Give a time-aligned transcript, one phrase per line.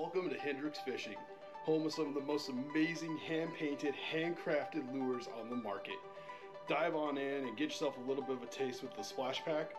[0.00, 1.16] Welcome to Hendrix Fishing,
[1.62, 5.96] home of some of the most amazing hand painted, handcrafted lures on the market.
[6.66, 9.44] Dive on in and get yourself a little bit of a taste with the splash
[9.44, 9.72] pack,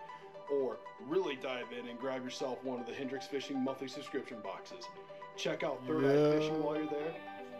[0.53, 4.85] or really dive in and grab yourself one of the Hendrix Fishing monthly subscription boxes.
[5.37, 6.37] Check out Third Eye Yeah.
[6.37, 7.15] Fishing while you're there.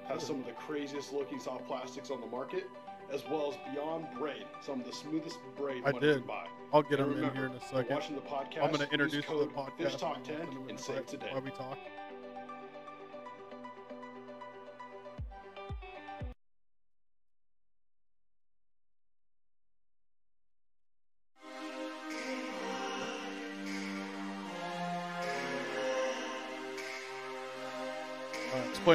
[0.08, 2.66] Has some of the craziest looking soft plastics on the market,
[3.12, 6.20] as well as Beyond Braid, some of the smoothest braid I did.
[6.20, 6.46] can buy.
[6.72, 7.96] I'll get And them in here in a second.
[7.96, 9.78] Watching the podcast, I'm going to introduce to the podcast.
[9.78, 11.30] Fish Talk 10 send them in and save today.
[11.32, 11.80] While we talk.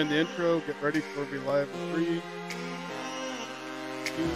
[0.08, 0.60] The intro.
[0.60, 2.22] Get ready for three.
[4.04, 4.30] two,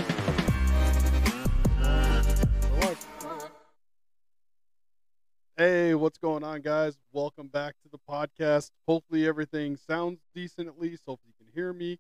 [5.56, 6.98] Hey, what's going on, guys?
[7.12, 8.70] Welcome back to the podcast.
[8.88, 11.02] Hopefully, everything sounds decent at least.
[11.06, 11.98] Hopefully, you can hear me.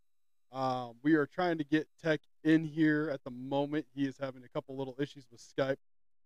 [0.50, 3.86] Um, we are trying to get Tech in here at the moment.
[3.94, 5.76] He is having a couple little issues with Skype,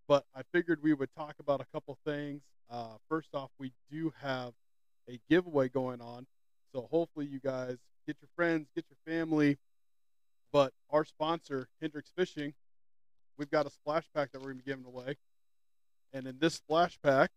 [0.07, 2.41] but I figured we would talk about a couple things.
[2.71, 4.53] Uh, first off, we do have
[5.09, 6.25] a giveaway going on.
[6.75, 9.57] So hopefully you guys get your friends, get your family.
[10.51, 12.53] But our sponsor, Hendrix Fishing,
[13.37, 15.15] we've got a splash pack that we're gonna be giving away.
[16.11, 17.31] And in this splash pack,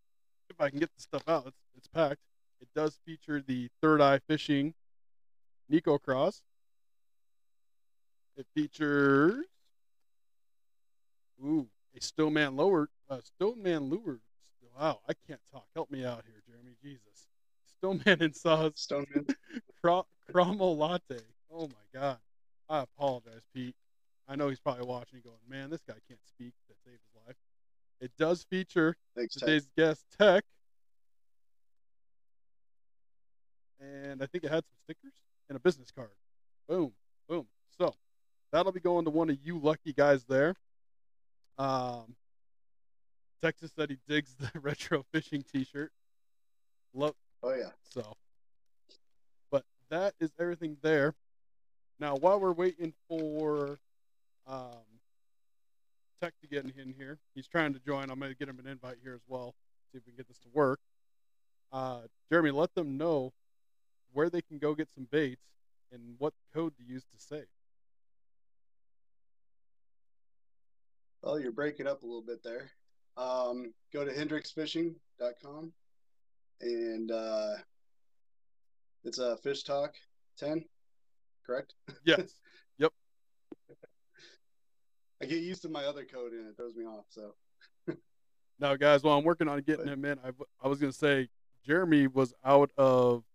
[0.49, 2.19] if I can get the stuff out, it's, it's packed.
[2.59, 4.73] It does feature the Third Eye Fishing
[5.69, 6.41] Nico Cross.
[8.35, 9.45] It features
[11.41, 14.19] ooh a Stoneman lower uh, Stoneman lure.
[14.77, 15.65] Wow, I can't talk.
[15.73, 16.75] Help me out here, Jeremy.
[16.83, 17.18] Jesus.
[17.79, 19.25] Stoneman and Saws Stoneman.
[19.81, 21.19] Cro- Cromwell latte.
[21.51, 22.17] Oh my god.
[22.69, 23.75] I apologize, Pete.
[24.27, 27.25] I know he's probably watching and going, man, this guy can't speak to save his
[27.25, 27.35] life.
[27.99, 30.43] It does feature Thanks, today's guest, Tech.
[33.79, 35.13] And I think it had some stickers
[35.49, 36.11] and a business card.
[36.67, 36.91] Boom,
[37.27, 37.47] boom.
[37.77, 37.95] So
[38.51, 40.55] that'll be going to one of you lucky guys there.
[41.57, 42.15] Um,
[43.41, 45.91] Texas said he digs the retro fishing T-shirt.
[46.93, 47.69] Love Oh yeah.
[47.89, 48.15] so,
[49.51, 51.15] but that is everything there.
[51.99, 53.79] Now, while we're waiting for
[54.47, 54.83] um,
[56.21, 58.09] Tech to get in here, he's trying to join.
[58.09, 59.55] I'm going to get him an invite here as well.
[59.91, 60.79] See if we can get this to work.
[61.71, 62.01] Uh,
[62.31, 63.33] Jeremy, let them know
[64.13, 65.43] where they can go get some baits
[65.91, 67.45] and what code to use to save.
[71.21, 72.71] Well, you're breaking up a little bit there.
[73.17, 75.73] Um, go to hendrixfishing.com
[76.61, 77.53] and uh,
[79.03, 79.93] it's a fish talk
[80.37, 80.63] 10,
[81.45, 81.73] correct?
[82.05, 82.35] Yes.
[82.77, 82.93] Yep.
[85.21, 87.03] I get used to my other code and it throws me off.
[87.09, 87.35] So,
[88.59, 90.29] Now, guys, while I'm working on getting But- him in, I,
[90.63, 91.27] I was going to say
[91.65, 93.25] Jeremy was out of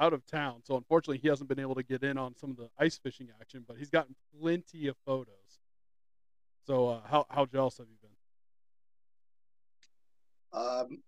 [0.00, 2.56] out of town, so unfortunately he hasn't been able to get in on some of
[2.56, 5.60] the ice fishing action, but he's gotten plenty of photos.
[6.66, 8.16] So, uh, how how jealous have you been?
[10.58, 11.02] um,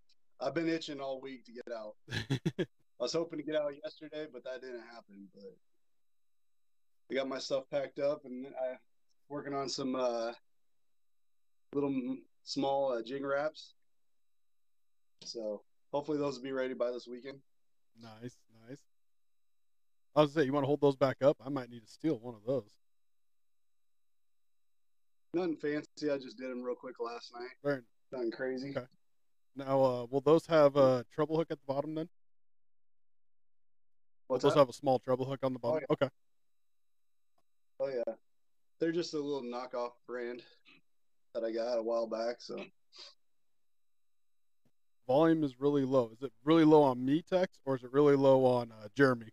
[0.44, 1.94] I've been itching all week to get out.
[2.60, 2.66] I
[3.02, 5.26] was hoping to get out yesterday, but that didn't happen.
[5.34, 5.56] But
[7.10, 8.76] I got my stuff packed up and I
[9.30, 10.32] working on some uh,
[11.72, 11.94] little
[12.42, 13.72] small uh, jig wraps.
[15.24, 15.62] So
[15.92, 17.38] hopefully those will be ready by this weekend.
[18.02, 18.36] nice,
[18.68, 18.82] nice.
[20.14, 21.38] I was gonna say, you want to hold those back up?
[21.44, 22.70] I might need to steal one of those.
[25.32, 26.10] Nothing fancy.
[26.10, 27.50] I just did them real quick last night.
[28.12, 28.70] Nothing crazy.
[28.70, 28.86] Okay.
[29.56, 32.08] Now, uh, will those have a treble hook at the bottom then?
[34.28, 34.60] Will What's those that?
[34.60, 35.82] have a small treble hook on the bottom?
[35.88, 35.92] yeah.
[35.92, 36.08] Okay.
[37.80, 38.14] Oh yeah,
[38.80, 40.42] they're just a little knockoff brand
[41.34, 42.36] that I got a while back.
[42.40, 42.64] So
[45.06, 46.10] Volume is really low.
[46.12, 49.30] Is it really low on me, Tex, or is it really low on uh, Jeremy?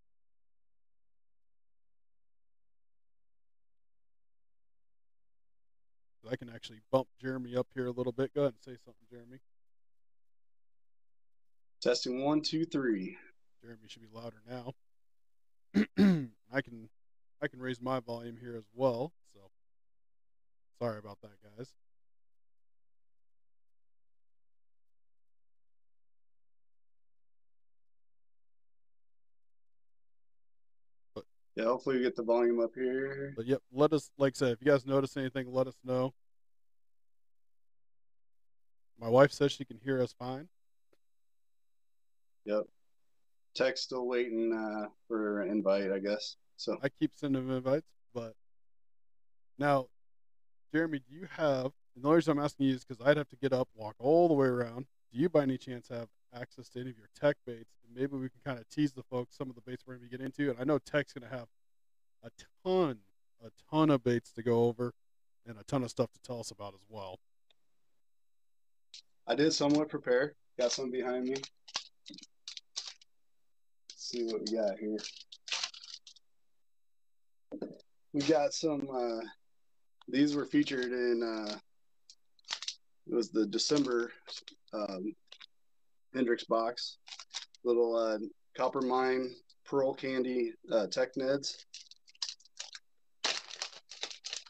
[6.30, 8.34] I can actually bump Jeremy up here a little bit.
[8.34, 9.40] Go ahead and say something, Jeremy.
[11.82, 13.18] Testing one, two, three.
[13.62, 14.74] Jeremy should be louder now.
[16.54, 16.90] I can
[17.42, 19.14] I can raise my volume here as well.
[19.34, 19.40] So
[20.80, 21.74] sorry about that, guys.
[31.16, 33.34] But, Yeah, hopefully we get the volume up here.
[33.36, 36.14] But yep, let us like I said, if you guys notice anything, let us know.
[39.00, 40.48] My wife says she can hear us fine.
[42.46, 42.64] Yep.
[43.56, 46.38] Tech's still waiting uh, for an invite, I guess.
[46.58, 48.34] So I keep sending them invites, but
[49.58, 49.88] now,
[50.74, 51.72] Jeremy, do you have?
[51.96, 53.96] And the only reason I'm asking you is because I'd have to get up, walk
[54.00, 54.86] all the way around.
[55.12, 58.30] Do you, by any chance, have access to any of your tec baits, maybe we
[58.30, 60.50] can kind of tease the folks some of the baits we're going to get into.
[60.50, 61.48] And I know tech's going to have
[62.24, 62.30] a
[62.64, 63.00] ton,
[63.46, 64.94] a ton of baits to go over,
[65.46, 67.20] and a ton of stuff to tell us about as well.
[69.28, 70.36] I did somewhat prepare.
[70.60, 71.36] Got some behind me.
[74.12, 74.98] See what we got here.
[78.12, 78.90] We got some.
[78.94, 79.22] Uh,
[80.10, 81.24] these were featured in.
[81.24, 81.56] Uh,
[83.08, 84.12] it was the December
[84.74, 85.16] um,
[86.14, 86.98] Hendrix box.
[87.64, 88.18] Little uh,
[88.58, 91.64] copper mine pearl candy uh, tech neds.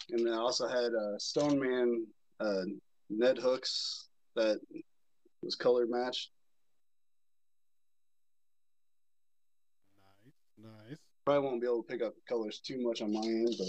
[0.10, 2.08] And then I also had uh, Stoneman
[2.40, 2.64] uh,
[3.12, 4.58] Ned hooks that
[5.44, 6.32] was color matched.
[10.62, 10.98] Nice.
[11.26, 13.68] Probably won't be able to pick up colors too much on my end, but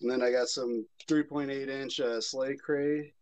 [0.00, 3.12] and then I got some 3.8 inch uh, Slay Cray,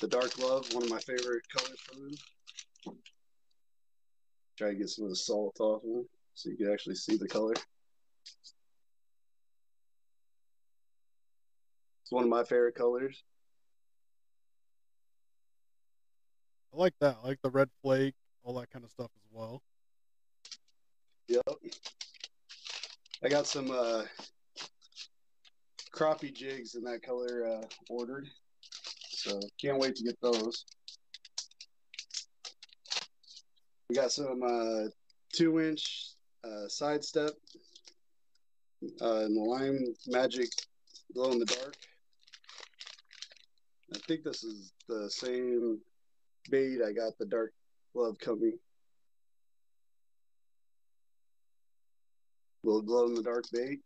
[0.00, 2.98] the Dark Love, one of my favorite colors from them.
[4.58, 7.16] Try to get some of the salt off of them so you can actually see
[7.16, 7.54] the color.
[12.02, 13.22] It's one of my favorite colors.
[16.72, 17.18] I like that.
[17.22, 19.62] I like the red flake, all that kind of stuff as well.
[21.28, 21.42] Yep.
[23.22, 24.04] I got some uh,
[25.94, 28.26] crappie jigs in that color uh, ordered.
[29.10, 30.64] So can't wait to get those.
[33.88, 34.88] We got some uh,
[35.32, 37.32] two inch uh, sidestep
[39.02, 40.48] uh, in the lime magic
[41.14, 41.76] glow in the dark.
[43.94, 45.78] I think this is the same
[46.50, 47.52] bait I got the dark
[47.94, 48.58] love coming.
[52.64, 53.80] Little glow in the dark bait.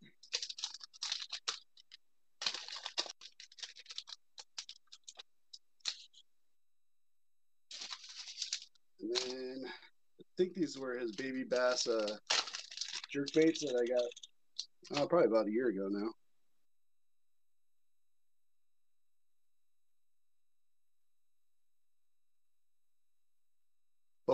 [9.01, 12.17] And then I think these were his baby bass uh,
[13.11, 16.11] jerk baits that I got uh, probably about a year ago now.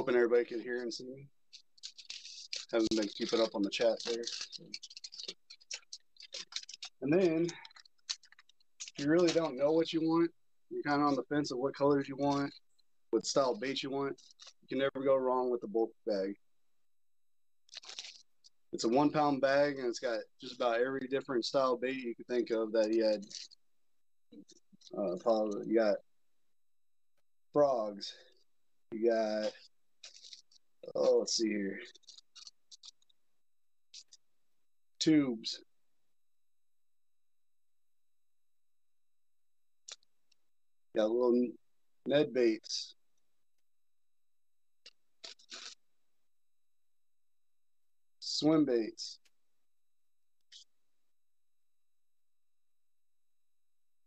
[0.03, 1.29] Hoping everybody can hear and see me.
[2.73, 4.25] Haven't been keeping up on the chat there.
[4.25, 4.65] so.
[7.03, 7.47] And then,
[8.99, 10.29] you really don't know what you want,
[10.71, 12.53] you're kind of on the fence of what colors you want,
[13.11, 14.21] what style bait you want,
[14.63, 16.35] you can never go wrong with the bulk bag.
[18.73, 22.17] It's a one pound bag and it's got just about every different style bait you
[22.17, 23.25] could think of that he had.
[24.99, 25.99] Uh, you got
[27.53, 28.13] frogs,
[28.91, 29.53] you got
[30.95, 31.79] oh let's see here
[35.03, 35.61] tubes.
[40.95, 41.49] Got a little
[42.07, 42.95] Ned baits.
[48.21, 49.19] Swim baits.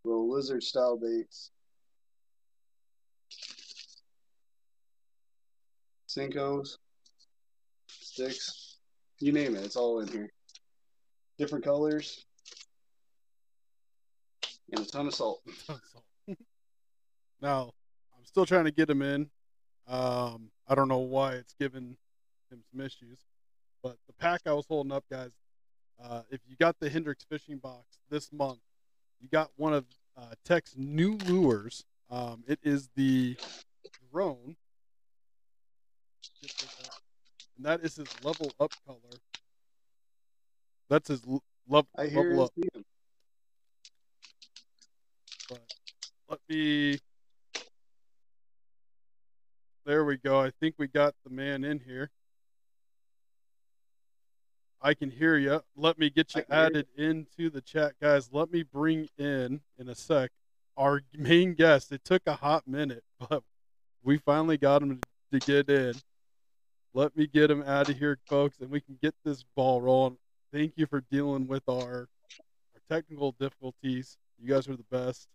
[0.06, 1.52] Little lizard style baits.
[6.16, 6.78] Senkos.
[7.88, 8.78] Sticks.
[9.20, 10.30] You name it, it's all in here.
[11.38, 12.26] Different colors.
[14.72, 15.42] And a ton of salt.
[17.42, 17.72] now,
[18.18, 19.30] I'm still trying to get him in.
[19.88, 21.96] Um, I don't know why it's giving
[22.50, 23.20] him some issues,
[23.84, 25.32] but the pack I was holding up, guys.
[26.04, 28.60] Uh, if you got the Hendrix fishing box this month,
[29.22, 29.86] you got one of
[30.18, 31.86] uh, Tech's new lures.
[32.10, 33.38] Um, it is the
[34.12, 34.56] drone,
[37.58, 39.00] and that is his level up color.
[40.90, 42.84] That's his l- level, I hear level and up.
[45.50, 45.60] But
[46.30, 47.00] let me.
[49.86, 50.42] There we go.
[50.42, 52.10] I think we got the man in here.
[54.82, 55.62] I can hear you.
[55.76, 56.66] Let me get you hear you.
[56.66, 58.30] added into the chat, guys.
[58.32, 60.32] Let me bring in in a sec
[60.78, 61.92] our main guest.
[61.92, 63.44] It took a hot minute, but
[64.04, 65.94] we finally got him to get in.
[66.96, 70.16] Let me get him out of here, folks, and we can get this ball rolling.
[70.54, 74.18] Thank you for dealing with our our technical difficulties.
[74.42, 75.28] You guys are the best.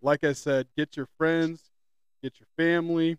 [0.00, 1.72] Like I said, get your friends,
[2.22, 3.18] get your family,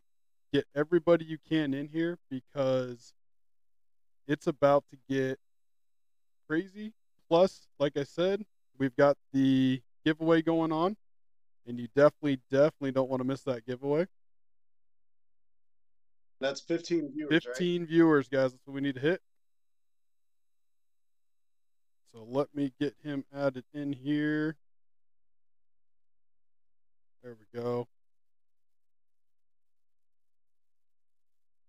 [0.53, 3.13] get everybody you can in here because
[4.25, 5.37] it's about to get
[6.47, 6.93] crazy.
[7.27, 8.45] Plus, like I said,
[8.77, 10.95] we've got the giveaway going on,
[11.67, 14.07] and you definitely, definitely don't want to miss that giveaway.
[16.43, 17.41] That's 15 viewers, right?
[17.41, 18.51] 15 viewers, guys.
[18.51, 19.21] That's what we need to hit.
[22.13, 24.57] So let me get him added in here.
[27.23, 27.87] There we go.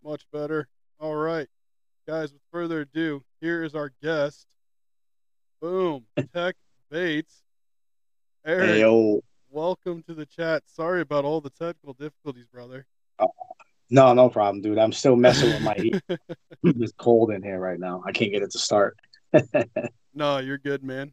[0.02, 0.66] Much better.
[0.98, 1.46] All right.
[2.08, 4.44] Guys, with further ado, here is our guest.
[5.62, 6.06] Boom.
[6.34, 6.56] Tec
[6.90, 7.44] Baits.
[8.44, 10.64] Eric, Hey, welcome to the chat.
[10.66, 12.86] Sorry about all the technical difficulties, brother.
[13.20, 13.28] Uh,
[13.90, 14.78] No, no problem, dude.
[14.78, 16.02] I'm still messing with my heat.
[16.62, 18.02] it's cold in here right now.
[18.06, 18.96] I can't get it to start.
[20.14, 21.12] no, you're good, man.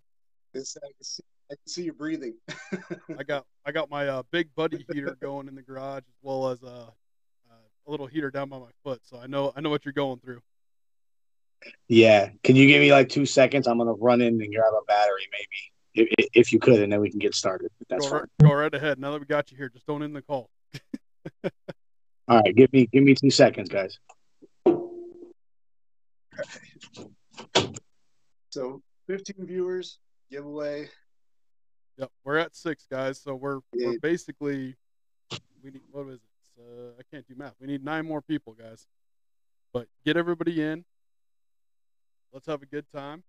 [0.53, 2.35] It's, I, can see, I can see you breathing.
[3.19, 6.49] I got I got my uh, big buddy heater going in the garage as well
[6.49, 6.91] as a,
[7.87, 10.19] a little heater down by my foot, so I know I know what you're going
[10.19, 10.41] through.
[11.87, 12.29] Yeah.
[12.43, 13.67] Can you give me like two seconds?
[13.67, 16.99] I'm gonna run in and grab a battery, maybe, if, if you could, and then
[16.99, 17.69] we can get started.
[17.79, 18.27] If that's go, fine.
[18.41, 18.99] go right ahead.
[18.99, 20.49] Now that we got you here, just don't end the call.
[22.31, 22.55] All right.
[22.55, 23.99] Give me give me two seconds, guys.
[28.49, 30.87] so 15 viewers, giveaway.
[31.97, 34.77] Yep, we're at six guys, so we're we're basically
[35.61, 36.21] we need what is it?
[36.57, 37.55] Uh, I can't do math.
[37.59, 38.87] We need nine more people, guys.
[39.73, 40.85] But get everybody in.
[42.31, 43.23] Let's have a good time.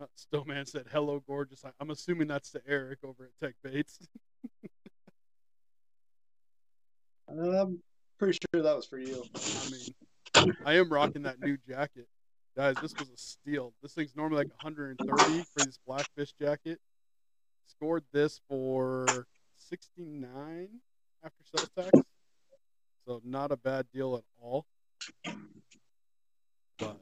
[0.00, 4.08] Uh, Stoneman said, "Hello, gorgeous." I, I'm assuming that's to Eric over at Tec Baits.
[7.30, 7.82] I'm
[8.18, 9.22] pretty sure that was for you.
[9.34, 12.08] I mean, I am rocking that new jacket,
[12.56, 12.74] guys.
[12.82, 13.72] This was a steal.
[13.82, 16.78] This thing's normally like 130 for this Blackfish jacket.
[17.66, 19.26] Scored this for
[19.68, 20.68] 69
[21.24, 21.90] after sales tax,
[23.06, 24.66] so not a bad deal at all.
[26.78, 27.00] But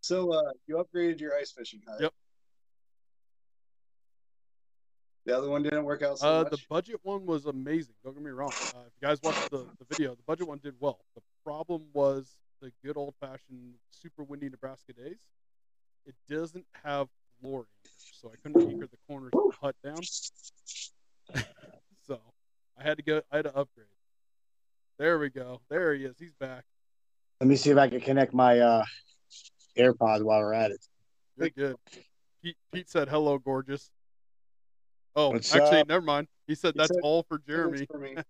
[0.00, 2.00] So uh, you upgraded your ice fishing hut.
[2.00, 2.12] Yep.
[5.24, 6.50] The other one didn't work out so uh, much.
[6.50, 7.94] the budget one was amazing.
[8.02, 8.52] Don't get me wrong.
[8.74, 10.98] Uh, if you guys watched the, the video, the budget one did well.
[11.14, 15.18] The problem was the good old fashioned super windy Nebraska days.
[16.06, 17.06] It doesn't have
[17.40, 20.02] floor anchor, so I couldn't anchor the corners of the hut down.
[22.06, 22.18] so
[22.76, 23.22] I had to go.
[23.30, 23.86] I had to upgrade.
[24.98, 25.60] There we go.
[25.68, 26.16] There he is.
[26.18, 26.64] He's back.
[27.40, 28.84] Let me see if I can connect my uh
[29.78, 30.84] AirPods while we're at it.
[31.36, 31.76] You're good.
[32.42, 33.90] Pete, Pete said, "Hello, gorgeous."
[35.14, 35.88] Oh, What's actually, up?
[35.88, 36.26] never mind.
[36.46, 37.86] He said He that's said- all for Jeremy.
[37.86, 38.16] for me.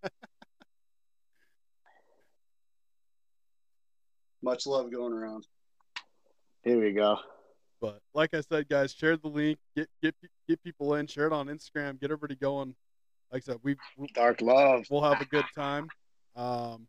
[4.43, 5.47] Much love going around.
[6.65, 7.19] Here we go.
[7.81, 9.59] But like I said, guys, share the link.
[9.77, 10.15] Get get
[10.49, 11.07] get people in.
[11.07, 12.01] Share it on Instagram.
[12.01, 12.75] Get everybody going.
[13.33, 13.77] Like I said, we
[14.15, 14.85] Dark love.
[14.91, 15.89] we'll have a good time.
[16.37, 16.87] Um,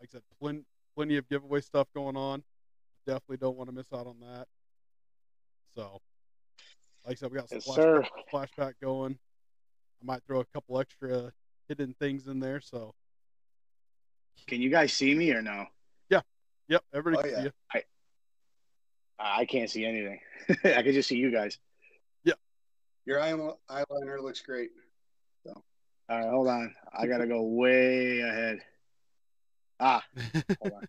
[0.00, 0.62] like I said, plenty
[0.94, 2.42] plenty of giveaway stuff going on.
[3.06, 4.46] Definitely don't want to miss out on that.
[5.74, 6.00] So,
[7.06, 8.02] like I said, we got some Yes, flash, sir.
[8.02, 9.12] pack, flash pack going.
[10.02, 11.32] I might throw a couple extra
[11.68, 12.60] hidden things in there.
[12.60, 12.94] So,
[14.46, 15.66] Can you guys see me or no?
[16.10, 16.20] Yeah.
[16.68, 17.50] Yep, everybody Oh, can see yeah.
[17.74, 17.80] you.
[19.18, 20.20] I I can't see anything.
[20.64, 21.58] I can just see you guys.
[22.24, 22.34] Yeah.
[23.06, 23.32] Your eye-
[23.70, 24.70] eyeliner looks great.
[26.08, 26.72] All right, hold on.
[26.96, 28.58] I gotta go way ahead.
[29.80, 30.04] Ah,
[30.60, 30.88] hold on.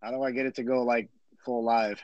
[0.00, 1.08] How do I get it to go like
[1.44, 2.00] full live?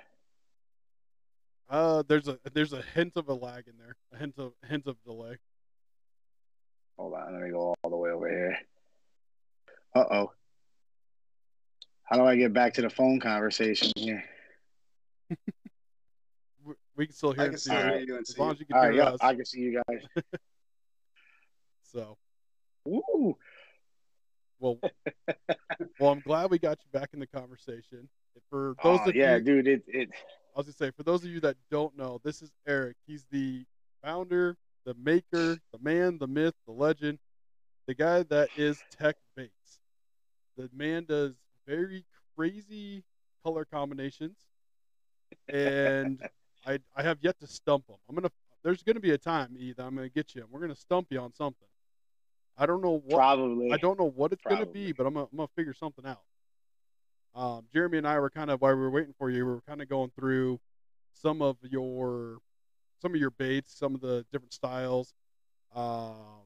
[1.73, 4.87] Uh, there's a there's a hint of a lag in there, a hint of hint
[4.87, 5.37] of delay.
[6.99, 8.59] Hold on, let me go all the way over here.
[9.95, 10.33] Uh oh.
[12.05, 14.23] How do I get back to the phone conversation here?
[16.65, 18.41] We, we can still hear I can see still you, hear you and as see
[18.41, 19.19] long as you can All right, hear yeah, us.
[19.21, 20.03] I can see you guys.
[21.93, 22.17] So,
[22.89, 23.37] Ooh,
[24.61, 24.79] well,
[26.01, 28.09] well, I'm glad we got you back in the conversation.
[28.49, 30.09] For those oh, of yeah, you, dude, it it
[30.55, 32.97] I was gonna say, for those of you that don't know, this is Eric.
[33.07, 33.65] He's the
[34.03, 37.19] founder, the maker, the man, the myth, the legend,
[37.87, 39.81] the guy that is Tec Baits.
[40.57, 41.35] The man does
[41.67, 42.05] very
[42.37, 43.03] crazy
[43.45, 44.37] color combinations,
[45.49, 46.21] and
[46.67, 47.97] I I have yet to stump him.
[48.09, 48.31] I'm gonna.
[48.63, 51.09] There's gonna be a time, E, that I'm gonna get you, and we're gonna stump
[51.11, 51.67] you on something.
[52.57, 55.15] I don't know what probably I don't know what it's going to be, but I'm
[55.15, 56.21] gonna, I'm gonna figure something out.
[57.35, 59.61] Um, Jeremy and I were kind of while we were waiting for you, we were
[59.63, 60.61] kind of going through
[61.13, 62.39] some of your
[63.01, 65.15] some of your baits, some of the different styles,
[65.75, 66.45] um,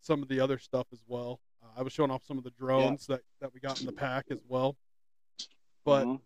[0.00, 1.40] some of the other stuff as well.
[1.62, 3.92] Uh, I was showing off some of the drones that that we got in the
[3.92, 4.76] pack as well.
[5.84, 6.20] But Mhm.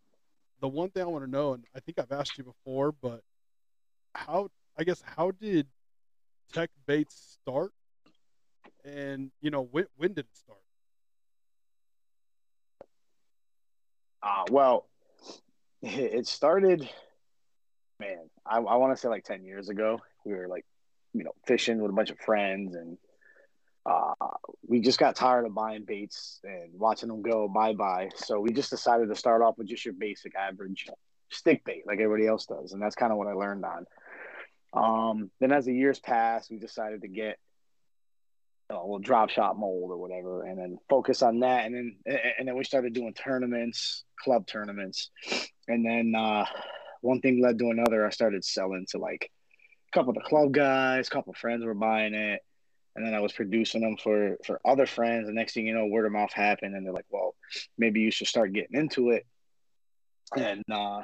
[0.61, 3.23] the one thing I want to know, and I think I've asked you before, but
[4.15, 5.69] how I guess how did
[6.53, 7.73] Tec Baits start?
[8.85, 10.64] And you know when when did it start?
[14.25, 14.89] Uh, well,
[15.83, 16.89] it started,
[18.01, 20.01] man, I, I want to say like 10 years ago.
[20.25, 20.65] We were like,
[21.13, 22.97] you know, fishing with a bunch of friends and
[23.87, 24.15] uh,
[24.67, 28.09] we just got tired of buying baits and watching them go bye bye.
[28.17, 30.87] So we just decided to start off with just your basic average
[31.31, 32.73] stick bait like everybody else does.
[32.73, 33.87] And that's kind of what I learned on.
[34.73, 37.39] Um, then as the years passed, we decided to get
[38.81, 41.67] a little drop shot mold or whatever, and then focus on that.
[41.67, 41.97] And then
[42.39, 45.11] and then we started doing tournaments, club tournaments,
[45.69, 46.45] and then uh,
[47.01, 48.07] one thing led to another.
[48.07, 49.31] I started selling to like
[49.93, 52.41] a couple of the club guys, a couple of friends were buying it,
[52.97, 55.27] and then I was producing them for for other friends.
[55.27, 57.35] The next thing you know, word of mouth happened, and they're like, "Well,
[57.79, 59.27] maybe you should start getting into it."
[60.37, 61.03] And uh,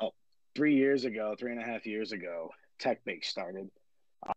[0.00, 0.12] oh,
[0.54, 3.70] three years ago, three and a half years ago, Tech Bake started,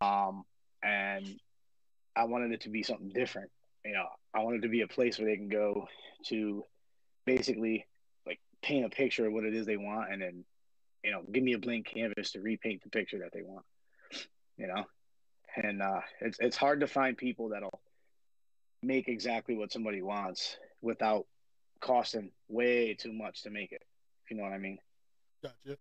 [0.01, 0.43] um,
[0.84, 1.27] and
[2.15, 3.49] I wanted it to be something different.
[3.85, 5.87] You know, I wanted to be a place where they can go
[6.27, 6.63] to
[7.25, 7.87] basically
[8.25, 10.43] like paint a picture of what it is they want and then,
[11.03, 13.65] you know, give me a blank canvas to repaint the picture that they want.
[14.57, 14.83] You know?
[15.55, 17.81] And uh it's it's hard to find people that'll
[18.83, 21.25] make exactly what somebody wants without
[21.81, 23.81] costing way too much to make it.
[24.25, 24.77] If you know what I mean.
[25.43, 25.77] Gotcha.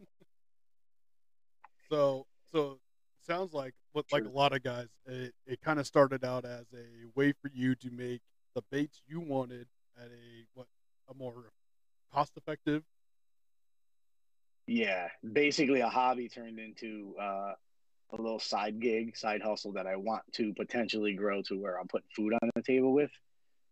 [1.90, 2.78] so so
[3.26, 6.66] sounds like what like a lot of guys, it, it kind of started out as
[6.74, 8.20] a way for you to make
[8.54, 9.66] the baits you wanted
[9.98, 10.66] at a what
[11.10, 11.50] a more
[12.12, 12.82] cost effective.
[14.66, 17.52] Yeah, basically a hobby turned into uh,
[18.12, 21.88] a little side gig, side hustle that I want to potentially grow to where I'm
[21.88, 23.10] putting food on the table with,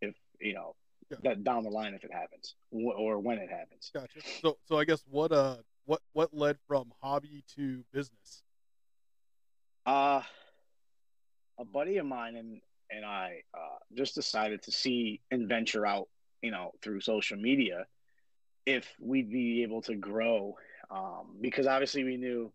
[0.01, 0.75] if you know
[1.11, 1.17] yeah.
[1.25, 3.91] that down the line if it happens or when it happens.
[3.93, 4.21] Gotcha.
[4.43, 8.43] So so I guess what uh what what led from hobby to business?
[9.85, 10.23] Uh,
[11.59, 12.61] a buddy of mine and
[12.91, 16.09] and I uh, just decided to see and venture out,
[16.43, 17.87] you know, through social media,
[18.67, 20.57] if we'd be able to grow,
[20.91, 22.53] um, because obviously we knew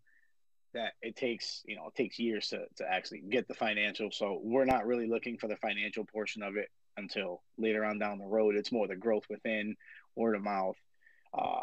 [0.74, 4.10] that it takes, you know, it takes years to to actually get the financial.
[4.10, 8.18] So we're not really looking for the financial portion of it until later on down
[8.18, 8.54] the road.
[8.54, 9.76] It's more the growth within,
[10.14, 10.76] word of mouth,
[11.34, 11.60] uh,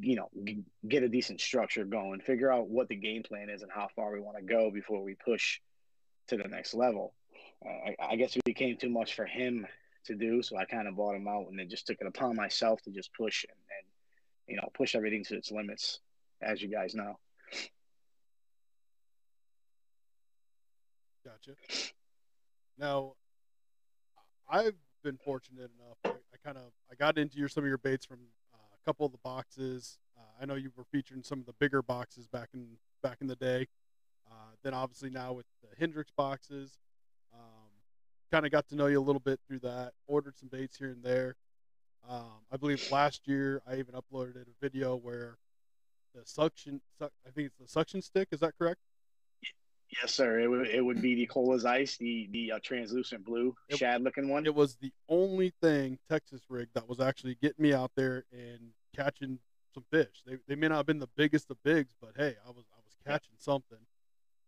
[0.00, 3.62] you know, g- get a decent structure going, figure out what the game plan is
[3.62, 5.60] and how far we want to go before we push
[6.28, 7.14] to the next level.
[7.64, 9.66] Uh, I, I, guess it became too much for him
[10.06, 12.36] to do, so I kind of bought him out and then just took it upon
[12.36, 13.86] myself to just push and, and
[14.48, 16.00] you know push everything to its limits,
[16.40, 17.18] as you guys know.
[21.24, 21.56] Gotcha.
[22.78, 23.14] Now,
[24.48, 25.98] I've been fortunate enough.
[26.04, 28.18] I, I kind of I got into your some of your baits from
[28.84, 29.98] couple of the boxes.
[30.16, 33.26] Uh, I know you were featuring some of the bigger boxes back in back in
[33.26, 33.68] the day.
[34.30, 36.78] Uh, then obviously now with the Hendrix boxes,
[37.32, 37.70] um,
[38.32, 39.92] kind of got to know you a little bit through that.
[40.06, 41.36] Ordered some baits here and there.
[42.08, 45.38] Um, I believe last year I even uploaded a video where
[46.14, 48.28] the suction, su- I think it's the suction stick.
[48.32, 48.80] Is that correct?
[50.00, 50.40] Yes, sir.
[50.40, 53.78] It would it would be the Cold as Ice, the the uh, translucent blue it,
[53.78, 54.46] shad looking one.
[54.46, 58.70] It was the only thing Texas rig that was actually getting me out there and
[58.94, 59.38] catching
[59.72, 60.22] some fish.
[60.26, 62.80] They they may not have been the biggest of bigs, but hey, I was I
[62.84, 63.78] was catching something.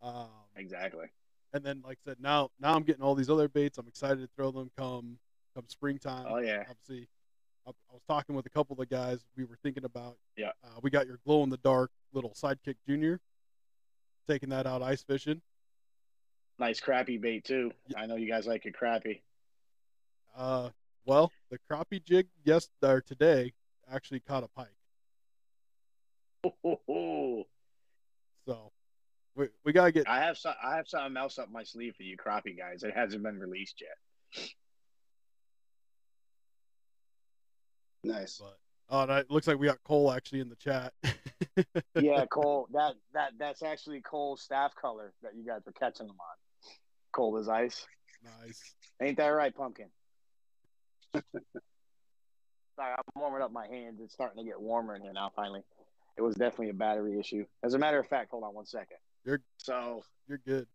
[0.03, 1.07] Um, exactly.
[1.53, 3.79] And then, like I said, now now I'm getting all these other baits.
[3.79, 5.19] I'm excited to throw them come
[5.55, 6.27] come springtime.
[6.29, 6.65] Oh yeah.
[6.69, 7.09] Obviously,
[7.67, 9.25] I, I was talking with a couple of the guys.
[9.37, 10.17] We were thinking about.
[10.37, 10.51] Yeah.
[10.65, 13.21] Uh, we got your glow in the dark little sidekick junior
[14.27, 15.41] taking that out ice fishing.
[16.59, 17.73] Nice crappie bait too.
[17.89, 18.01] Yeah.
[18.01, 19.21] I know you guys like your crappie.
[20.37, 20.71] Uh,
[21.05, 23.53] well, the crappie jig yes or today
[23.91, 24.69] actually caught a pike.
[26.45, 27.45] Oh,
[28.47, 28.73] so
[29.35, 30.09] we we gotta get.
[30.09, 30.55] I have some.
[30.63, 32.83] I have something else up my sleeve for you crappie guys.
[32.83, 34.49] It hasn't been released yet.
[38.03, 38.39] Nice.
[38.39, 38.59] But
[38.91, 40.93] oh, it looks like we got Cole actually in the chat.
[42.01, 42.69] yeah, Cole.
[42.73, 46.37] That that that's actually Cole's staff color that you guys were catching them on.
[47.13, 47.87] Cold as ice.
[48.43, 48.75] Nice.
[49.01, 49.87] Ain't that right, pumpkin?
[51.15, 54.01] Sorry, I'm warming up my hands.
[54.03, 55.31] It's starting to get warmer in here now.
[55.35, 55.63] Finally,
[56.17, 57.47] it was definitely a battery issue.
[57.63, 58.99] As a matter of fact, hold on one second.
[59.25, 60.67] You're so you're good.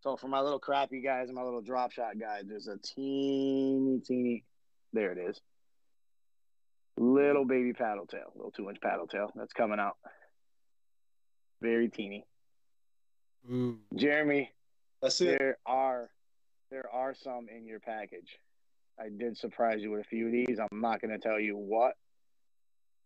[0.00, 4.00] So for my little crappie guys and my little drop shot guys, there's a teeny,
[4.00, 4.44] teeny.
[4.92, 5.40] There it is.
[6.98, 9.96] Little baby paddle tail, little two inch paddle tail that's coming out.
[11.60, 12.24] Very teeny.
[13.50, 13.78] Ooh.
[13.94, 14.50] Jeremy,
[15.02, 15.38] that's it.
[15.38, 16.10] There are
[16.70, 18.38] there are some in your package.
[18.98, 20.58] I did surprise you with a few of these.
[20.58, 21.94] I'm not going to tell you what,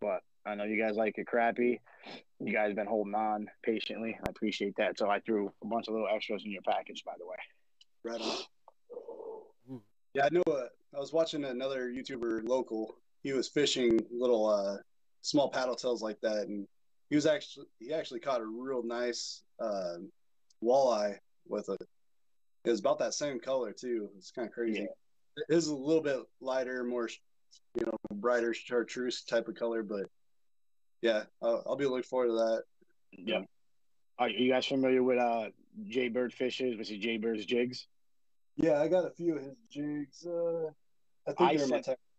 [0.00, 1.80] but I know you guys like it crappy.
[2.38, 4.16] You guys been holding on patiently.
[4.16, 4.98] I appreciate that.
[4.98, 7.36] So I threw a bunch of little extras in your package, by the way.
[8.04, 9.80] Right on.
[10.14, 10.42] Yeah, I know.
[10.46, 14.76] Uh, I was watching another YouTuber local he was fishing little uh,
[15.22, 16.66] small paddle tails like that, and
[17.08, 19.96] he was actually he actually caught a real nice uh,
[20.62, 21.16] walleye
[21.48, 21.76] with a.
[22.64, 24.10] It was about that same color too.
[24.16, 24.80] It's kind of crazy.
[24.80, 25.44] Yeah.
[25.48, 27.08] It is a little bit lighter, more
[27.74, 30.04] you know, brighter chartreuse type of color, but
[31.02, 32.62] yeah, I'll, I'll be looking forward to that.
[33.12, 33.40] Yeah.
[34.18, 35.46] Are you guys familiar with uh
[35.86, 37.86] Jay Bird Fishes, which is Jay Bird's jigs?
[38.56, 40.26] Yeah, I got a few of his jigs.
[40.26, 40.66] Uh,
[41.26, 41.98] I think I they're in my sent- tech.
[41.98, 42.09] Actually.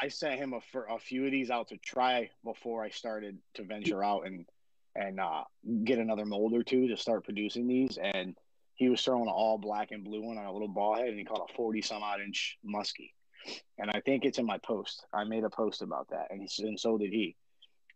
[0.00, 3.38] I sent him a, for a few of these out to try before I started
[3.54, 4.46] to venture out and
[4.94, 5.44] and uh,
[5.84, 7.98] get another mold or two to start producing these.
[7.98, 8.34] And
[8.74, 11.18] he was throwing an all black and blue one on a little ball head, and
[11.18, 13.12] he caught a forty some odd inch muskie.
[13.78, 15.06] And I think it's in my post.
[15.12, 17.36] I made a post about that, and, he, and so did he.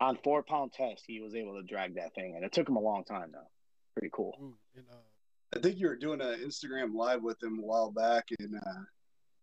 [0.01, 2.77] On four pound test, he was able to drag that thing, and it took him
[2.77, 3.51] a long time though.
[3.95, 4.37] Pretty cool.
[4.41, 7.91] Ooh, and, uh, I think you were doing an Instagram live with him a while
[7.91, 8.83] back, and uh,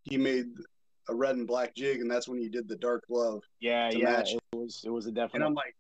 [0.04, 0.46] he made
[1.10, 3.42] a red and black jig, and that's when you did the dark love.
[3.60, 4.34] Yeah, To yeah, match.
[4.34, 5.36] it was it was a definite.
[5.36, 5.44] And.
[5.44, 5.76] I'm like,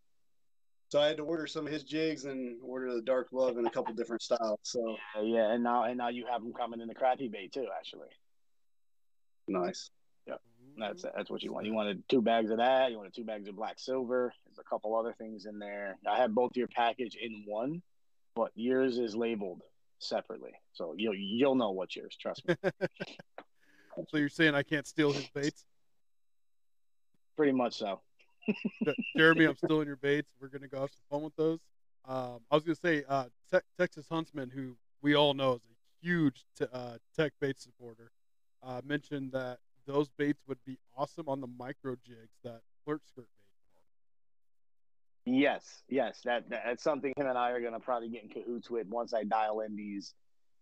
[0.89, 3.65] so I had to order some of his jigs and order the dark love in
[3.65, 4.59] a couple different styles.
[4.63, 7.51] So Yeah, yeah, and now and now you have them coming in the crappy bait
[7.51, 7.67] too.
[7.77, 8.07] Actually,
[9.47, 9.89] nice.
[10.27, 10.41] Yep,
[10.77, 11.65] that's that's what you want.
[11.65, 12.91] You wanted two bags of that.
[12.91, 14.33] You wanted two bags of black silver.
[14.45, 15.97] There's a couple other things in there.
[16.09, 17.81] I have both your package in one,
[18.35, 19.61] but yours is labeled
[19.99, 22.15] separately, so you'll you'll know what's yours.
[22.19, 22.55] Trust me.
[24.09, 25.65] so you're saying I can't steal his baits?
[27.35, 28.01] Pretty much so.
[29.17, 30.29] Jeremy, I'm stealing your baits.
[30.39, 31.59] We're gonna go have some fun with those.
[32.05, 36.05] Um, I was gonna say uh, Te- Texas Huntsman, who we all know is a
[36.05, 38.11] huge te- uh, tec bait supporter,
[38.63, 43.27] uh, mentioned that those baits would be awesome on the micro jigs that flirt skirt
[45.25, 45.33] bait.
[45.33, 48.69] Yes, yes, that, that that's something him and I are gonna probably get in cahoots
[48.69, 50.13] with once I dial in these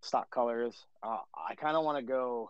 [0.01, 0.75] stock colors.
[1.03, 2.49] Uh, I kind of want to go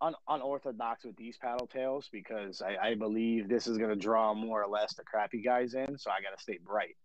[0.00, 4.62] un- unorthodox with these paddle tails because I, I believe this is gonna draw more
[4.62, 5.98] or less the crappy guys in.
[5.98, 6.96] So I gotta stay bright,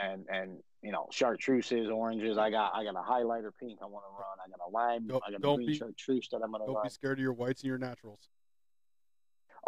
[0.00, 2.38] and and you know chartreuses, oranges.
[2.38, 4.38] I got I got a highlighter pink I want to run.
[4.44, 5.06] I got a lime.
[5.06, 6.84] Don't- I got a green be- chartreuse that I'm gonna Don't run.
[6.84, 8.28] be scared of your whites and your naturals.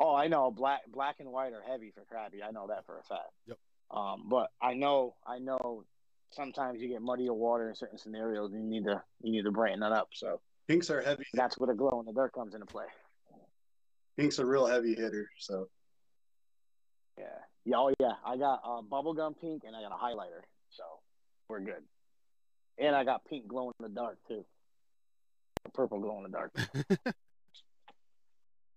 [0.01, 0.51] Oh, I know.
[0.53, 2.47] Black, black and white are heavy for crappie.
[2.47, 3.33] I know that for a fact.
[3.49, 3.59] Yep.
[3.91, 5.85] Um, but I know, I know.
[6.31, 9.51] Sometimes you get muddier water in certain scenarios, and you need to, you need to
[9.51, 10.11] brighten that up.
[10.13, 11.25] So Pinks are heavy.
[11.33, 12.85] that's where the glow in the dirt comes into play.
[14.19, 15.29] Pink's a real heavy hitter.
[15.39, 15.69] So
[17.19, 17.25] Yeah.
[17.65, 17.77] Yeah.
[17.77, 18.13] Oh, yeah.
[18.25, 20.85] I got uh, bubblegum pink, and I got a highlighter, so
[21.49, 21.83] we're good.
[22.79, 24.45] And I got pink glow in the dark too.
[25.75, 26.53] Purple glow in the dark.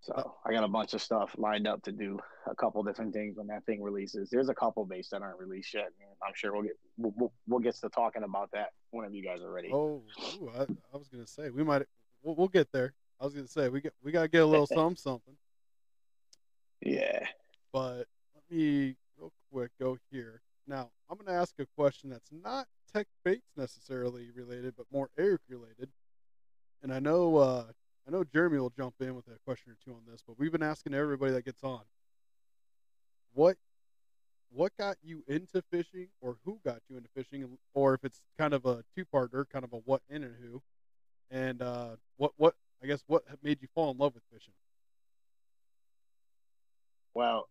[0.01, 3.37] So I got a bunch of stuff lined up to do a couple different things
[3.37, 4.31] when that thing releases.
[4.31, 5.85] There's a couple baits that aren't released yet.
[5.85, 9.23] and I'm sure we'll get we'll, we'll, we'll get to talking about that whenever you
[9.23, 9.69] guys are ready.
[9.71, 10.01] Oh,
[10.41, 11.83] ooh, I, I was gonna say we might.
[12.23, 12.93] We'll, we'll get there.
[13.19, 15.35] I was gonna say we get we gotta get a little something something.
[16.81, 17.27] Yeah.
[17.71, 20.41] But let me real quick go here.
[20.65, 25.41] Now I'm gonna ask a question that's not tec baits necessarily related, but more Eric
[25.47, 25.89] related.
[26.81, 27.65] And I know uh,
[28.07, 30.51] I know Jeremy will jump in with a question or two on this, but we've
[30.51, 31.81] been asking everybody that gets on.
[33.33, 33.57] What
[34.53, 38.53] what got you into fishing, or who got you into fishing, or if it's kind
[38.53, 40.61] of a two-parter, kind of a what in and who,
[41.29, 44.53] and uh, what what I guess what made you fall in love with fishing?
[47.13, 47.47] Well,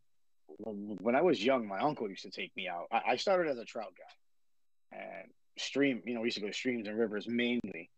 [0.59, 2.87] when I was young, my uncle used to take me out.
[2.91, 6.03] I, started as a trout guy, and stream.
[6.05, 7.91] You know, we used to go to streams and rivers mainly,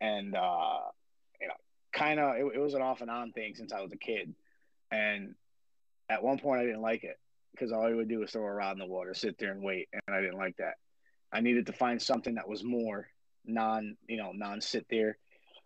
[0.00, 0.80] and uh,
[1.98, 4.34] kind of it, it was an off and on thing since I was a kid.
[4.90, 5.34] And
[6.08, 7.18] at one point, I didn't like it
[7.52, 9.62] because all I would do was throw a rod in the water, sit there and
[9.62, 10.74] wait, and I didn't like that.
[11.32, 13.08] I needed to find something that was more
[13.44, 15.18] non, you know, non sit there.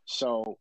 [0.04, 0.58] So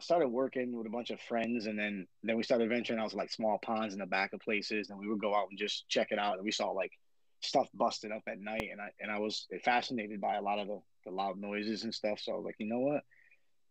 [0.00, 3.10] I started working with a bunch of friends, and then then we started venturing out
[3.10, 5.58] to like small ponds in the back of places, and we would go out and
[5.58, 6.36] just check it out.
[6.36, 6.92] And we saw like
[7.40, 10.68] stuff busted up at night, and I and I was fascinated by a lot of
[10.68, 12.20] the, the loud noises and stuff.
[12.20, 13.02] So I was like, you know what,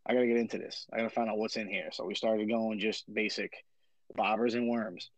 [0.05, 0.85] I gotta get into this.
[0.91, 1.89] I gotta find out what's in here.
[1.91, 3.65] So we started going just basic
[4.17, 5.09] bobbers and worms,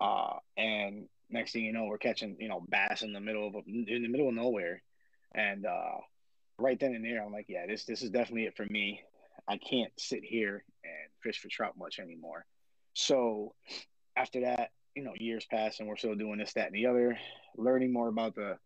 [0.00, 3.54] uh, and next thing you know, we're catching you know bass in the middle of
[3.66, 4.82] in the middle of nowhere,
[5.34, 5.98] and uh,
[6.58, 9.00] right then and there, I'm like, yeah, this this is definitely it for me.
[9.46, 12.46] I can't sit here and fish for trout much anymore.
[12.94, 13.54] So
[14.16, 17.18] after that, you know, years pass and we're still doing this, that, and the other,
[17.56, 18.56] learning more about the,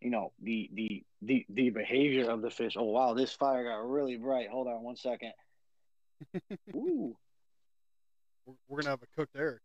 [0.00, 2.76] you know, the the the the behavior of the fish.
[2.78, 4.48] Oh wow, this fire got really bright.
[4.48, 5.32] Hold on one second.
[6.74, 7.16] Ooh,
[8.68, 9.60] We're, gonna have a cooked Eric.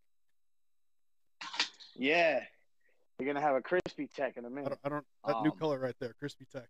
[1.94, 2.40] yeah.
[3.18, 4.68] We're gonna have a crispy tech in a minute.
[4.68, 6.68] don't, I don't that new Um, color right there, crispy tech.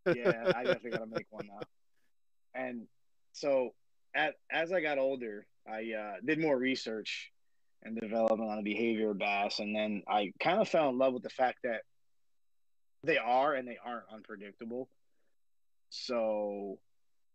[0.16, 1.60] yeah, I definitely gotta make one now.
[2.54, 2.88] And
[3.34, 3.70] so,
[4.16, 7.30] at, as I got older, I uh, did more research
[7.84, 11.12] and development on the behavior of bass, and then I kind of fell in love
[11.12, 11.82] with the fact that
[13.04, 14.88] they are and they aren't unpredictable.
[15.90, 16.78] So,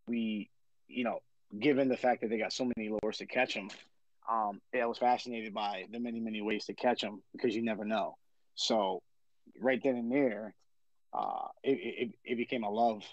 [0.08, 0.49] we,
[0.88, 1.19] you know,
[1.60, 3.69] given the fact that they got so many lures to catch them,
[4.30, 7.86] um, I was fascinated by the many many ways to catch them because you never
[7.86, 8.15] know.
[8.56, 9.02] So
[9.60, 10.54] right then and there,
[11.13, 13.04] uh, it, it it became a love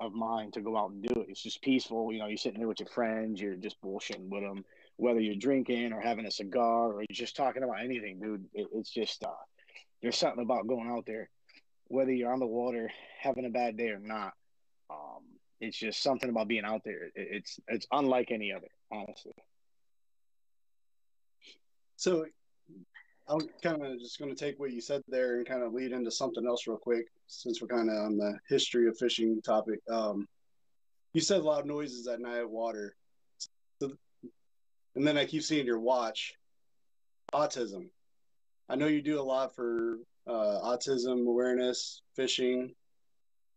[0.00, 1.26] of mine to go out and do it.
[1.28, 2.12] It's just peaceful.
[2.12, 4.64] You know, you're sitting there with your friends, you're just bullshitting with them,
[4.96, 8.44] whether you're drinking or having a cigar or just talking about anything, dude.
[8.52, 9.30] It, it's just uh,
[10.02, 11.28] there's something about going out there,
[11.88, 14.32] whether you're on the water having a bad day or not.
[14.90, 15.22] Um,
[15.60, 17.10] it's just something about being out there.
[17.14, 19.32] It's it's unlike any other, honestly.
[21.96, 22.26] So
[23.28, 25.92] I'm kind of just going to take what you said there and kind of lead
[25.92, 29.80] into something else real quick, since we're kind of on the history of fishing topic.
[29.90, 30.28] Um,
[31.14, 32.94] you said loud noises at night at water,
[33.80, 33.92] so,
[34.94, 36.34] and then I keep seeing your watch.
[37.32, 37.88] Autism.
[38.68, 42.74] I know you do a lot for uh, autism awareness, fishing.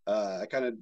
[0.08, 0.76] Uh, I kind of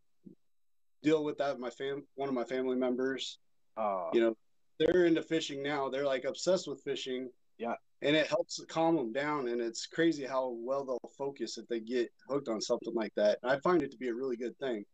[1.03, 2.03] deal with that with my fam.
[2.15, 3.39] One of my family members.
[3.75, 4.37] Uh, You know,
[4.79, 5.89] they're into fishing now.
[5.89, 10.25] They're like obsessed with fishing yeah, and it helps calm them down and it's crazy
[10.25, 13.91] how well they'll focus if they get hooked on something like that i find it
[13.91, 14.85] to be a really good thing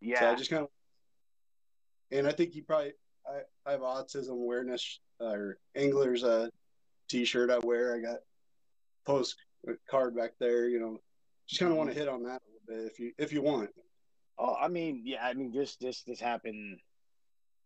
[0.00, 0.20] yeah.
[0.20, 0.68] so i just kind of
[2.10, 2.92] and i think you probably
[3.26, 6.48] i, I have autism awareness uh, or angler's uh
[7.08, 8.18] t-shirt i wear i got
[9.06, 9.36] post
[9.90, 10.98] card back there you know
[11.46, 13.42] just kind of want to hit on that a little bit if you if you
[13.42, 13.70] want
[14.38, 16.78] Oh, I mean, yeah, I mean, this this this happened,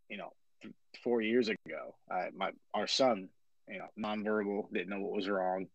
[0.09, 0.31] you know,
[0.63, 1.95] th- four years ago.
[2.11, 3.29] I, my our son,
[3.69, 5.67] you know, nonverbal, didn't know what was wrong.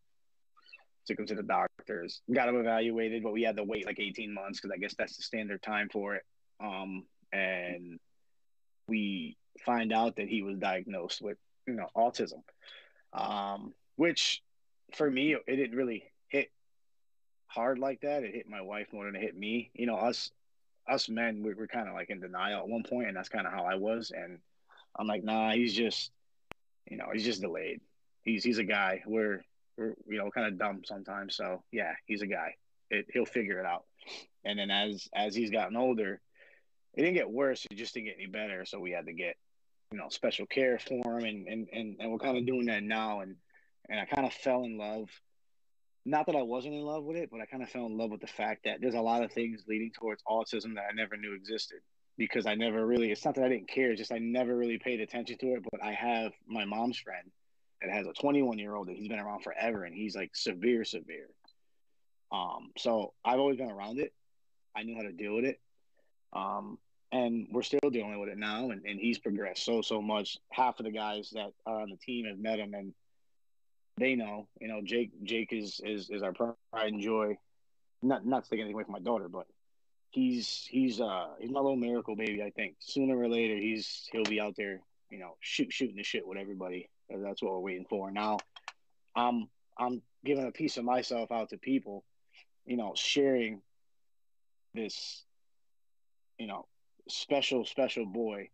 [1.08, 4.34] Took him to the doctors, got him evaluated, but we had to wait like eighteen
[4.34, 6.24] months because I guess that's the standard time for it.
[6.64, 8.00] Um, and
[8.88, 12.44] we find out that he was diagnosed with, you know, autism.
[13.14, 14.42] Um, which
[14.94, 16.04] for me, it didn't really
[17.54, 18.24] hard like that.
[18.24, 19.72] It hit my wife more than it hit me.
[19.74, 20.32] You know, us
[20.88, 23.48] us men, we were kind of like in denial at one point, and that's kind
[23.48, 24.12] of how I was.
[24.16, 24.40] And
[24.98, 26.12] I'm like, nah, he's just,
[26.90, 27.82] you know, he's just delayed.
[28.24, 29.04] He's he's a guy.
[29.06, 29.44] We're
[29.78, 31.36] we're you know kind of dumb sometimes.
[31.36, 32.56] So yeah, he's a guy.
[32.90, 33.86] It, he'll figure it out.
[34.44, 36.22] And then as as he's gotten older,
[36.94, 37.66] it didn't get worse.
[37.70, 38.66] It just didn't get any better.
[38.66, 39.36] So we had to get
[39.92, 42.84] you know special care for him, and and and, and we're kind of doing that
[42.84, 43.22] now.
[43.22, 43.36] And
[43.90, 45.10] and I kind of fell in love
[46.06, 48.12] not that I wasn't in love with it, but I kind of fell in love
[48.12, 51.16] with the fact that there's a lot of things leading towards autism that I never
[51.16, 51.80] knew existed
[52.18, 54.78] because I never really, it's not that I didn't care, it's just I never really
[54.78, 55.64] paid attention to it.
[55.72, 57.32] But I have my mom's friend
[57.82, 60.84] that has a 21 year old that he's been around forever and he's like severe,
[60.84, 61.30] severe.
[62.32, 64.14] Um, so I've always been around it.
[64.76, 65.60] I knew how to deal with it.
[66.34, 66.80] Um,
[67.12, 68.72] and we're still dealing with it now.
[68.72, 70.38] And, and he's progressed so, so much.
[70.52, 72.94] Half of the guys that are on the team have met him and
[73.98, 77.38] they know, you know, Jake Jake is is is our pride and joy.
[78.02, 79.46] Not not taking anything away from my daughter, but
[80.10, 82.44] he's he's uh he's my little miracle baby.
[82.44, 86.04] I think sooner or later he's he'll be out there, you know, shoot shooting the
[86.04, 86.90] shit with everybody.
[87.10, 88.12] That's what we're waiting for.
[88.12, 88.40] Now,
[89.16, 92.04] I'm I'm giving a piece of myself out to people,
[92.66, 93.62] you know, sharing
[94.74, 95.24] this,
[96.38, 96.66] you know,
[97.10, 98.50] special special boy.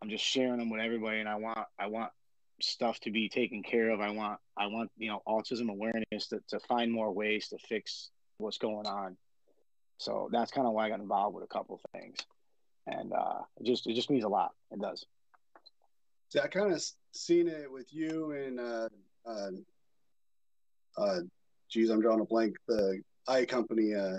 [0.00, 2.12] I'm just sharing them with everybody, and I want I want
[2.60, 4.00] stuff to be taken care of.
[4.00, 8.10] I want I want you know autism awareness to, to find more ways to fix
[8.38, 9.16] what's going on.
[9.98, 12.18] So that's kind of why I got involved with a couple of things,
[12.86, 14.52] and uh, it just it just means a lot.
[14.70, 15.04] It does.
[16.30, 18.88] See, I kind of seen it with you and uh,
[19.26, 19.50] uh,
[20.98, 21.20] uh,
[21.70, 22.56] geez, I'm drawing a blank.
[22.66, 24.18] The eye company, uh,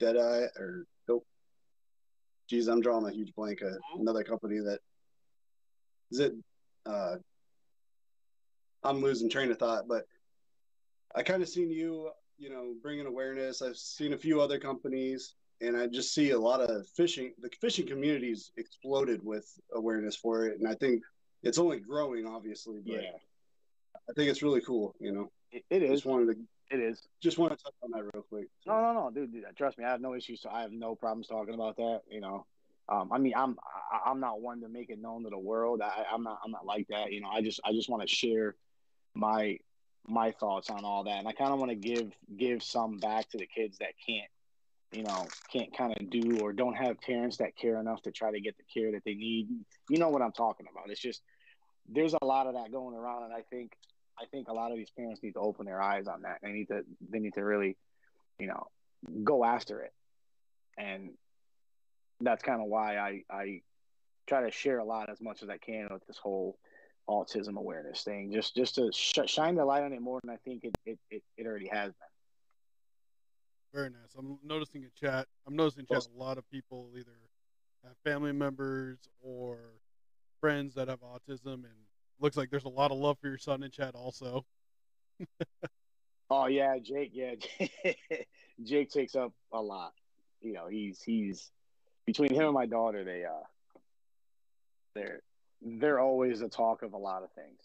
[0.00, 1.24] Dead Eye, or nope.
[2.48, 3.62] Geez, I'm drawing a huge blank.
[3.62, 4.80] Uh, another company that
[6.10, 6.32] is it.
[6.84, 7.16] Uh,
[8.86, 10.06] I'm losing train of thought, but
[11.14, 13.62] I kind of seen you, you know, bringing awareness.
[13.62, 17.32] I've seen a few other companies, and I just see a lot of fishing.
[17.40, 21.02] The fishing community's exploded with awareness for it, and I think
[21.42, 22.80] it's only growing, obviously.
[22.84, 23.10] But Yeah,
[24.08, 24.94] I think it's really cool.
[25.00, 25.90] You know, it, it is.
[25.90, 27.08] just wanted to It is.
[27.22, 28.48] just want to touch on that real quick.
[28.66, 29.44] No, no, no, dude, dude.
[29.56, 30.42] Trust me, I have no issues.
[30.42, 32.02] So I have no problems talking about that.
[32.10, 32.46] You know,
[32.88, 33.56] um, I mean, I'm
[33.90, 35.80] I, I'm not one to make it known to the world.
[35.82, 37.12] I, I'm not I'm not like that.
[37.12, 38.54] You know, I just I just want to share
[39.16, 39.58] my
[40.06, 43.28] my thoughts on all that, and I kind of want to give give some back
[43.30, 44.30] to the kids that can't,
[44.92, 48.30] you know, can't kind of do or don't have parents that care enough to try
[48.30, 49.48] to get the care that they need.
[49.88, 50.90] You know what I'm talking about?
[50.90, 51.22] It's just
[51.88, 53.72] there's a lot of that going around, and I think
[54.20, 56.38] I think a lot of these parents need to open their eyes on that.
[56.42, 57.76] They need to they need to really,
[58.38, 58.68] you know,
[59.24, 59.92] go after it,
[60.78, 61.10] and
[62.20, 63.62] that's kind of why I I
[64.26, 66.58] try to share a lot as much as I can with this whole
[67.08, 70.36] autism awareness thing, just just to sh- shine the light on it more than I
[70.44, 72.08] think it it, it, it already has been.
[73.74, 74.14] Very nice.
[74.18, 75.26] I'm noticing a chat.
[75.46, 77.12] I'm noticing chat a lot of people either
[77.84, 79.58] have family members or
[80.40, 81.74] friends that have autism, and
[82.20, 84.44] looks like there's a lot of love for your son in chat also.
[86.28, 87.12] Oh yeah, Jake.
[87.12, 87.34] Yeah,
[88.64, 89.92] Jake takes up a lot.
[90.40, 91.50] You know, he's he's
[92.04, 93.04] between him and my daughter.
[93.04, 93.44] They uh,
[94.94, 95.20] they're
[95.62, 97.58] they're always the talk of a lot of things.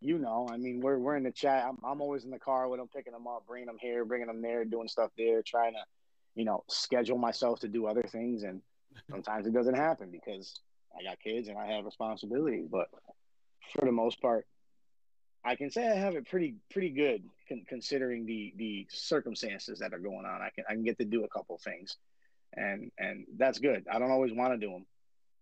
[0.00, 1.64] You know, I mean, we're we're in the chat.
[1.66, 4.26] I'm I'm always in the car with them, picking them up, bringing them here, bringing
[4.26, 5.80] them there, doing stuff there, trying to,
[6.34, 8.60] you know, schedule myself to do other things, and
[9.10, 10.60] sometimes it doesn't happen because
[10.98, 12.66] I got kids and I have responsibilities.
[12.70, 12.88] But
[13.72, 14.46] for the most part,
[15.44, 19.92] I can say I have it pretty pretty good con- considering the the circumstances that
[19.92, 20.42] are going on.
[20.42, 21.96] I can I can get to do a couple things,
[22.54, 23.86] and and that's good.
[23.90, 24.86] I don't always want to do them,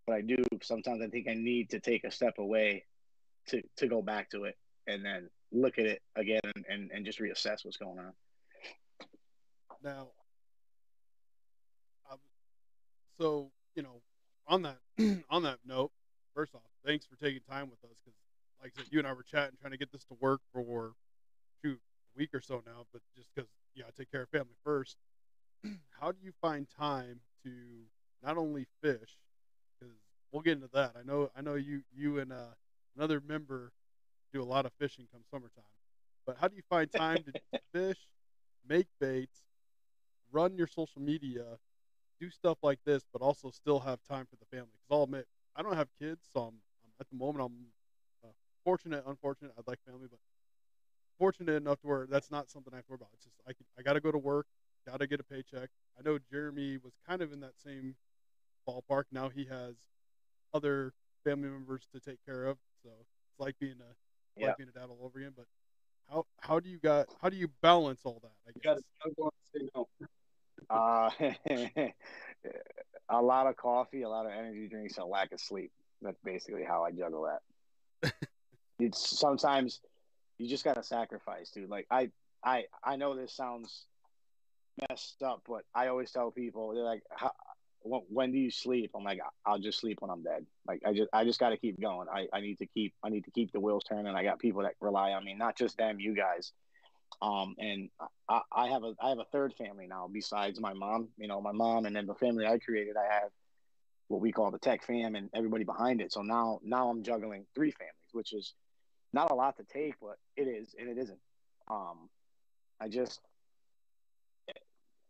[0.07, 0.37] but I do.
[0.63, 2.85] Sometimes I think I need to take a step away
[3.49, 7.21] to to go back to it and then look at it again and and, just
[7.21, 8.13] reassess what's going on.
[9.83, 10.09] Now,
[12.11, 12.19] um,
[13.19, 14.01] so you know,
[14.47, 14.79] on that
[15.31, 15.93] on that note,
[16.35, 18.19] first off, thanks for taking time with us because,
[18.63, 20.93] like I said, you and I were chatting, trying to get this to work for
[21.65, 21.79] shoot
[22.15, 24.97] a week or so now, but just because you gotta take care of family first.
[26.01, 27.51] How do you find time to
[28.23, 29.19] not only fish,
[30.33, 30.93] we'll get into that.
[30.99, 32.55] I know I know you you and uh,
[32.97, 33.73] another member
[34.33, 35.65] do a lot of fishing come summertime,
[36.27, 37.99] but how do you find time to fish,
[38.67, 39.43] make baits,
[40.33, 41.45] run your social media,
[42.21, 44.71] do stuff like this, but also still have time for the family.
[44.73, 48.33] Because I'll admit, I don't have kids, so I'm, I'm at the moment I'm uh,
[48.65, 49.53] fortunate, unfortunate.
[49.59, 50.19] I'd like family, but
[51.19, 53.11] fortunate enough to where that's not something I have to worry about.
[53.15, 54.47] It's just I can, I got to go to work,
[54.87, 55.69] got to get a paycheck.
[55.99, 57.95] I know Jeremy was kind of in that same
[58.69, 59.05] ballpark.
[59.13, 59.75] Now he has
[60.55, 60.93] other
[61.25, 63.95] family members to take care of, so it's like being a
[64.41, 64.49] Yeah.
[64.49, 65.33] like being a dad all over again.
[65.37, 65.47] But
[66.11, 68.33] how how do you got how do you balance all that?
[68.47, 68.83] I You gotta,
[69.17, 69.89] go say no.
[70.71, 71.11] Uh,
[73.09, 75.71] a lot of coffee, a lot of energy drinks, and a lack of sleep.
[76.01, 77.29] That's basically how I juggle
[78.03, 78.13] that.
[78.79, 79.81] it's sometimes
[80.39, 81.69] you just gotta sacrifice, dude.
[81.71, 82.11] Like I,
[82.45, 83.87] I, I know this sounds
[84.89, 87.33] messed up, but I always tell people they're like, how,
[87.85, 88.93] when, do you sleep?
[88.95, 90.47] I'm like, I'll just sleep when I'm dead.
[90.67, 92.09] Like I just, I just got to keep going.
[92.13, 94.15] I, I need to keep, I need to keep the wheels turning.
[94.15, 96.53] I got people that rely on me, not just them, you guys.
[97.21, 97.91] Um, and
[98.29, 101.09] I, I have a, I have a third family now besides my mom.
[101.19, 102.97] You know, my mom, and then the family I created.
[102.97, 103.31] I have
[104.09, 106.13] what we call the tech fam and everybody behind it.
[106.13, 108.55] So now, now I'm juggling three families, which is
[109.13, 111.19] not a lot to take, but it is, and it isn't.
[111.71, 112.09] Um,
[112.81, 113.21] I just,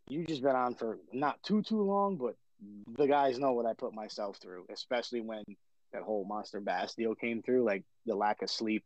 [0.08, 2.37] you just been on for not too too long, but
[2.96, 5.44] the guys know what I put myself through, especially when
[5.92, 8.85] that whole monster bass deal came through, like the lack of sleep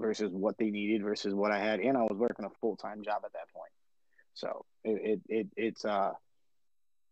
[0.00, 3.02] versus what they needed versus what I had, and I was working a full time
[3.02, 3.70] job at that point.
[4.34, 6.12] So it, it, it it's uh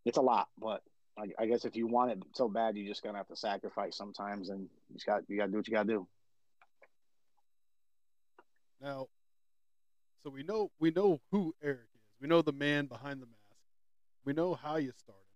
[0.04, 0.82] it's a lot, but
[1.18, 3.96] I, I guess if you want it so bad, you're just gonna have to sacrifice
[3.96, 6.08] sometimes, and you just got you got to do what you got to do.
[8.80, 9.08] Now,
[10.22, 12.00] so we know we know who Eric is.
[12.20, 13.36] We know the man behind the mask.
[14.24, 15.29] We know how you started.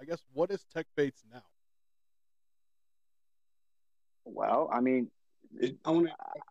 [0.00, 1.42] I guess what is Tec Baits now?
[4.24, 5.10] Well, I mean,
[5.84, 6.08] I want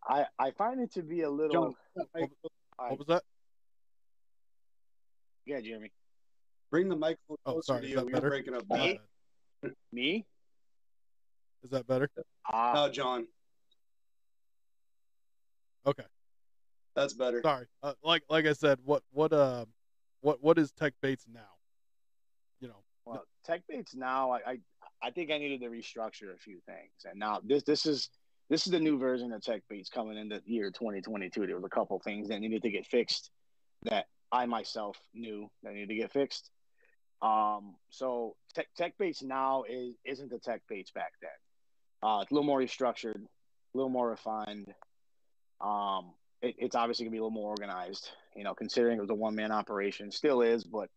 [0.07, 1.51] I I find it to be a little.
[1.51, 1.75] John.
[1.93, 3.23] What, I- what was that?
[5.45, 5.91] yeah, Jeremy.
[6.71, 7.81] Bring the microphone Oh, closer sorry.
[7.81, 7.95] to Is you.
[7.97, 8.29] that You're better?
[8.29, 8.97] breaking up My bad.
[9.61, 9.71] bad.
[9.93, 10.25] Me?
[11.63, 12.09] Is that better?
[12.51, 13.27] Ah, No, John,
[15.85, 16.03] Okay.
[16.95, 17.41] that's better.
[17.43, 17.67] Sorry.
[17.83, 19.65] Uh, like like I said, what what uh
[20.21, 21.55] what what is Tec Baits now?
[22.59, 22.83] You know.
[23.05, 24.57] Well, tec baits now, I, I
[25.03, 28.09] I think I needed to restructure a few things, and now this this is
[28.49, 31.45] this is the new version of tec baits coming into year 2022.
[31.45, 33.29] There was a couple things that needed to get fixed
[33.83, 36.49] that I myself knew that needed to get fixed.
[37.21, 41.29] Um, so tech tech now is isn't the tech back then.
[42.03, 44.73] Uh, it's a little more restructured, a little more refined.
[45.61, 48.09] Um, it, it's obviously gonna be a little more organized.
[48.35, 50.89] You know, considering it was a one man operation, still is, but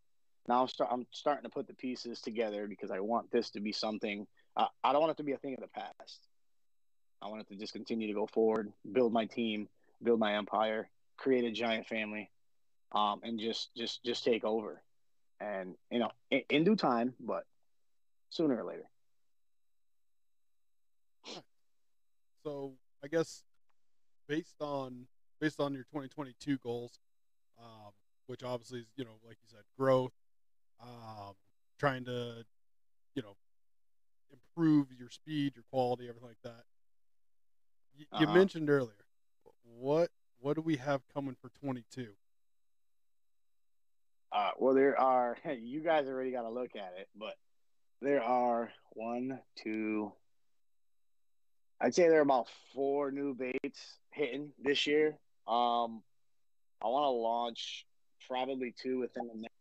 [0.49, 3.61] now I'm, start, I'm starting to put the pieces together because I want this to
[3.61, 4.27] be something.
[4.57, 6.27] I don't want it to be a thing of the past.
[7.23, 9.69] I want it to just continue to go forward, build my team,
[10.03, 12.31] build my empire, create a giant family,
[12.93, 14.83] um, and just just just take over.
[15.41, 17.45] And you know, in, in due time, but
[18.31, 18.89] sooner or later.
[22.45, 22.73] So
[23.05, 23.43] I guess
[24.29, 25.07] based on
[25.41, 26.99] based on your 2022 goals,
[27.61, 27.93] um,
[28.27, 30.13] which obviously is you know like you said growth,
[30.81, 31.35] um,
[31.79, 32.45] trying to
[33.15, 33.37] you know
[34.33, 36.65] improve your speed, your quality, everything like that.
[37.99, 38.35] Y- You Uh-huh.
[38.35, 39.05] mentioned earlier
[39.63, 40.11] what
[40.41, 42.15] what do we have coming for 22?
[44.33, 45.37] Uh, well, there are.
[45.59, 47.35] You guys already got to look at it, but
[48.01, 50.13] there are one, two,
[51.81, 55.09] I'd say there are about four new baits hitting this year.
[55.47, 56.03] Um,
[56.83, 57.87] I want to launch
[58.29, 59.55] probably two within the next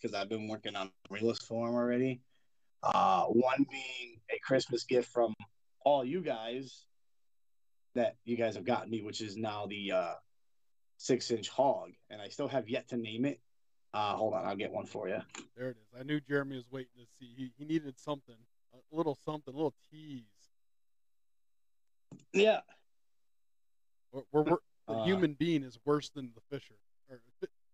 [0.00, 2.20] because I've been working on realist for them already.
[2.82, 5.34] Uh, one being a Christmas gift from
[5.84, 6.84] all you guys
[7.94, 10.14] that you guys have gotten me, which is now the uh,
[10.98, 13.40] six inch hog, and I still have yet to name it.
[13.94, 15.18] Uh, hold on, I'll get one for you.
[15.56, 15.98] There it is.
[15.98, 17.32] I knew Jeremy was waiting to see.
[17.36, 18.36] He, he needed something,
[18.74, 20.22] a little something, a little tease.
[22.32, 22.60] Yeah,
[24.12, 24.56] We're, we're, we're-
[24.86, 26.74] the Uh, human being is worse than the fisher.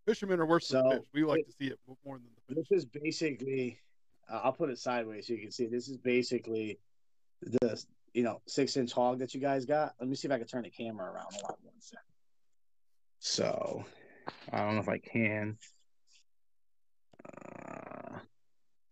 [0.07, 1.01] Fishermen are worse than fish.
[1.13, 2.67] We like it- to see it more than the fish.
[2.69, 3.81] this is basically.
[4.31, 5.67] Uh, I'll put it sideways so you can see.
[5.67, 6.79] This is basically
[7.43, 7.83] the
[8.15, 9.95] you know six inch hog that you guys got.
[10.01, 11.27] Let me see if I can turn the camera around.
[11.33, 12.05] Hold on one second.
[13.19, 13.85] So,
[14.53, 15.57] I don't know if I can.
[17.25, 18.19] Uh,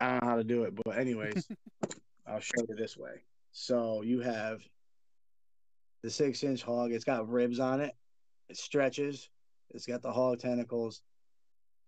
[0.01, 1.49] I don't know how to do it, but anyways,
[2.27, 3.23] I'll show you this way.
[3.53, 4.63] So you have
[6.03, 6.93] the six inch hog.
[6.93, 7.95] It's got ribs on it.
[8.49, 9.29] It stretches.
[9.73, 11.03] It's got the hog tentacles.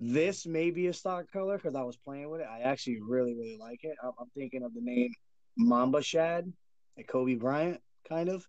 [0.01, 2.47] This may be a stock color because I was playing with it.
[2.51, 3.97] I actually really, really like it.
[4.03, 5.13] I'm, I'm thinking of the name
[5.57, 6.53] Mamba Shad,
[6.97, 8.47] like Kobe Bryant, kind of.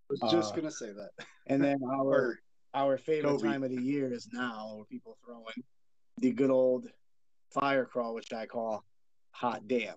[0.00, 1.10] I was just Uh, gonna say that.
[1.46, 2.38] And then our
[2.74, 3.48] our favorite Kobe.
[3.48, 5.44] time of the year is now, where people throwing
[6.18, 6.86] the good old
[7.50, 8.84] fire craw, which I call
[9.30, 9.96] hot damn.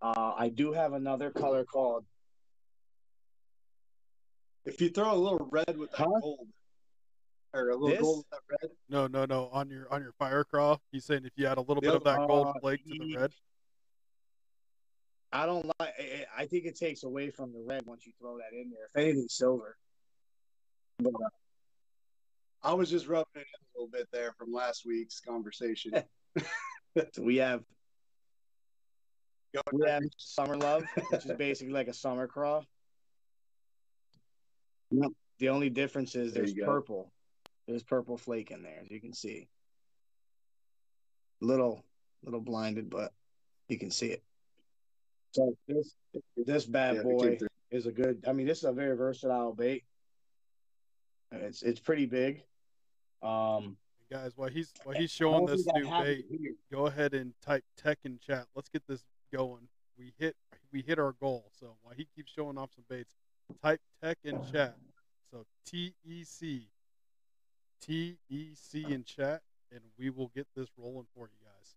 [0.00, 2.04] Uh, I do have another color called
[4.64, 6.20] if you throw a little red with that Huh?
[6.20, 6.48] gold,
[7.52, 8.00] or a little This?
[8.00, 9.48] gold with that red, No, no, no.
[9.52, 11.94] On your on your fire craw, he's saying if you add a little The bit
[11.94, 13.32] of that gold uh, flake to the red.
[15.32, 15.94] I don't like.
[15.98, 18.88] I- I think it takes away from the red once you throw that in there.
[18.94, 19.76] If anything, silver.
[20.98, 21.28] But, uh,
[22.62, 25.92] I was just rubbing it in a little bit there from last week's conversation.
[26.38, 26.44] so
[27.22, 27.62] we have
[29.72, 32.62] we have summer love, which is basically like a summer craw.
[35.00, 35.12] Yep.
[35.38, 37.12] The only difference is There there's you purple.
[37.66, 39.48] There's purple flake in there, as you can see.
[41.40, 41.84] Little,
[42.22, 43.12] little blinded, but
[43.68, 44.22] you can see it.
[45.32, 45.96] So this
[46.36, 47.38] this bad Yeah, boy
[47.70, 48.24] is a good.
[48.28, 49.84] I mean, this is a very versatile bait.
[51.32, 52.44] It's it's pretty big.
[53.22, 53.76] Um, And
[54.10, 56.54] guys, while he's while he's showing don't this new bait, here.
[56.70, 58.46] go ahead and type tech in chat.
[58.54, 59.68] Let's get this going.
[59.98, 60.36] We hit
[60.72, 61.50] we hit our goal.
[61.58, 63.14] So while he keeps showing off some baits,
[63.62, 64.76] type tech in chat.
[65.34, 66.68] So T E C
[67.80, 71.74] T E C in chat, and we will get this rolling for you guys.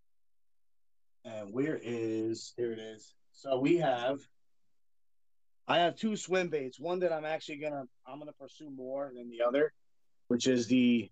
[1.25, 3.15] And where is here it is.
[3.31, 4.19] So we have
[5.67, 6.79] I have two swim baits.
[6.79, 9.73] One that I'm actually gonna I'm gonna pursue more than the other,
[10.27, 11.09] which is the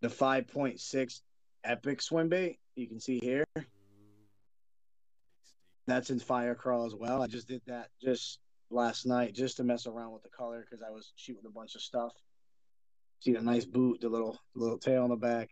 [0.00, 1.20] the 5.6
[1.62, 2.58] epic swim bait.
[2.74, 3.44] You can see here.
[5.86, 7.22] That's in fire craw as well.
[7.22, 8.40] I just did that just
[8.70, 11.74] last night just to mess around with the color because I was shooting a bunch
[11.74, 12.12] of stuff.
[13.20, 15.50] See the nice boot, the little little tail on the back.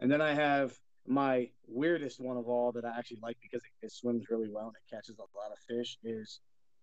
[0.00, 0.72] And then I have
[1.06, 4.66] my weirdest one of all that I actually like because it, it swims really well
[4.66, 6.40] and it catches a lot of fish is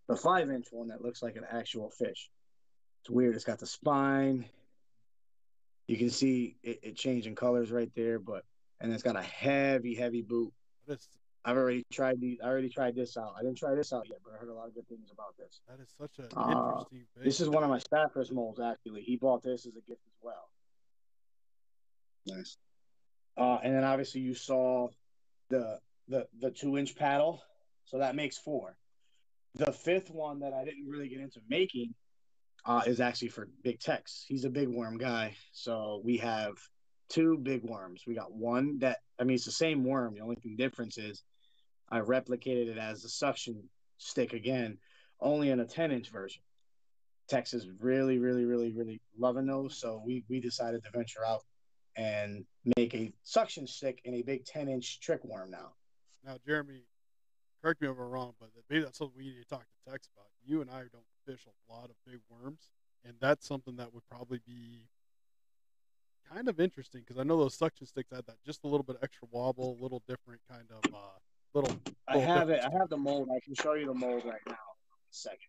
[0.07, 2.29] the five inch one that looks like an actual fish.
[3.01, 3.35] It's weird.
[3.35, 4.45] It's got the spine.
[5.87, 8.43] You can see it, it changing colors right there, but
[8.81, 10.51] and it's got a heavy, heavy boot.
[10.87, 11.07] That is
[11.45, 12.39] I've already tried these.
[12.43, 13.35] I already tried this out.
[13.37, 15.37] I didn't try this out yet, but I heard a lot of good things about
[15.37, 15.61] this.
[15.67, 17.23] that is such an Uh, interesting bait.
[17.23, 19.01] This is one of my staffers molds actually.
[19.03, 20.49] He bought this as a gift as well.
[22.25, 22.57] Nice.
[23.37, 24.89] Uh, and then obviously you saw
[25.49, 27.41] the the the two inch paddle,
[27.85, 28.77] so that makes four.
[29.53, 31.93] The fifth one that I didn't really get into making
[32.65, 34.25] uh, is actually for Big Tex.
[34.27, 36.53] He's a big worm guy, so we have
[37.09, 38.03] two big worms.
[38.07, 40.15] We got one that I mean it's the same worm.
[40.15, 41.21] The only thing difference is
[41.89, 43.63] I replicated it as a suction
[43.97, 44.77] stick again,
[45.19, 46.41] only in a ten inch version.
[47.27, 51.43] Tex is really, really, really, really loving those, so we we decided to venture out
[51.95, 52.45] and
[52.77, 55.73] make a suction stick in a big 10 inch trick worm now.
[56.25, 56.83] Now, Jeremy,
[57.61, 60.09] correct me if I'm wrong, but maybe that's something we need to talk to Tex
[60.15, 60.27] about.
[60.43, 62.71] You and I don't fish a lot of big worms,
[63.03, 64.87] and that's something that would probably be
[66.31, 68.97] kind of interesting because I know those suction sticks had that just a little bit
[68.97, 71.19] of extra wobble, a little different kind of uh,
[71.55, 71.75] little.
[72.07, 72.59] I little have it.
[72.59, 73.29] I have the mold.
[73.35, 74.53] I can show you the mold right now.
[74.53, 75.39] In a second.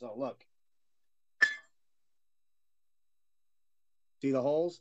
[0.00, 0.44] So look.
[4.20, 4.80] See the holes?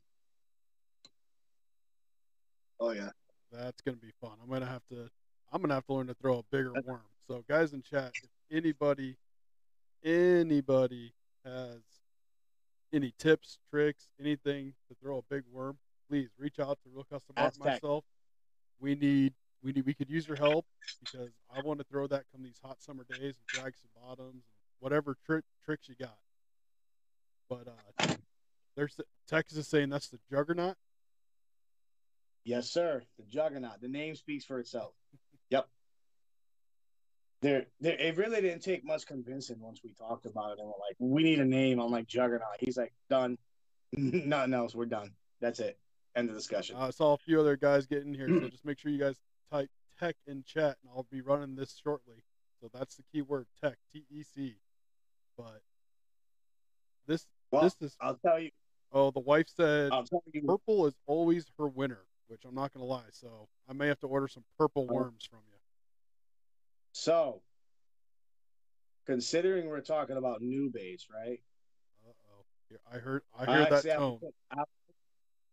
[2.80, 3.10] Oh yeah.
[3.52, 4.32] That's gonna be fun.
[4.42, 5.10] I'm gonna have to.
[5.52, 7.02] I'm gonna have to learn to throw a bigger worm.
[7.28, 9.16] So, guys in chat, if anybody,
[10.04, 11.14] anybody
[11.46, 11.80] has
[12.92, 15.78] any tips, tricks, anything to throw a big worm,
[16.10, 17.84] please reach out to Reel Custom Art Ask Tech.
[17.84, 18.04] myself.
[18.80, 19.34] We need
[19.64, 20.66] we need we could use your help
[21.04, 24.34] because I want to throw that come these hot summer days and drag some bottoms
[24.34, 24.44] and
[24.80, 26.18] whatever trick tricks you got.
[27.50, 28.16] But uh,
[28.76, 30.76] there's Texas is saying that's the juggernaut.
[32.46, 33.04] Yes, sir.
[33.18, 33.82] The Juggernaut.
[33.82, 34.94] The name speaks for itself.
[35.50, 35.68] yep.
[37.42, 40.74] There, there, it really didn't take much convincing once we talked about it and we're
[40.74, 41.80] like, we need a name.
[41.80, 42.58] I'm like Juggernaut.
[42.60, 43.38] He's like, done.
[43.94, 44.76] Nothing else.
[44.76, 45.12] We're done.
[45.40, 45.78] That's it.
[46.16, 46.76] End of discussion.
[46.76, 49.00] Uh, I saw a few other guys get in here, so just make sure you
[49.00, 49.20] guys
[49.52, 49.70] type
[50.00, 52.24] tech in chat, and I'll be running this shortly.
[52.62, 54.56] So that's the key word, tech, T E C.
[55.38, 55.62] But
[57.08, 57.98] this, well, this is.
[58.02, 58.52] I'll tell you.
[58.92, 60.44] Oh, the wife said I'll tell you.
[60.44, 63.10] purple is always her winner, which I'm not gonna lie.
[63.12, 64.94] So I may have to order some purple Oh.
[64.94, 65.58] worms from you.
[66.94, 67.42] So,
[69.06, 71.42] considering we're talking about new baits, right?
[72.08, 72.46] Uh oh.
[72.92, 73.24] I heard.
[73.38, 74.20] I hear that have tone.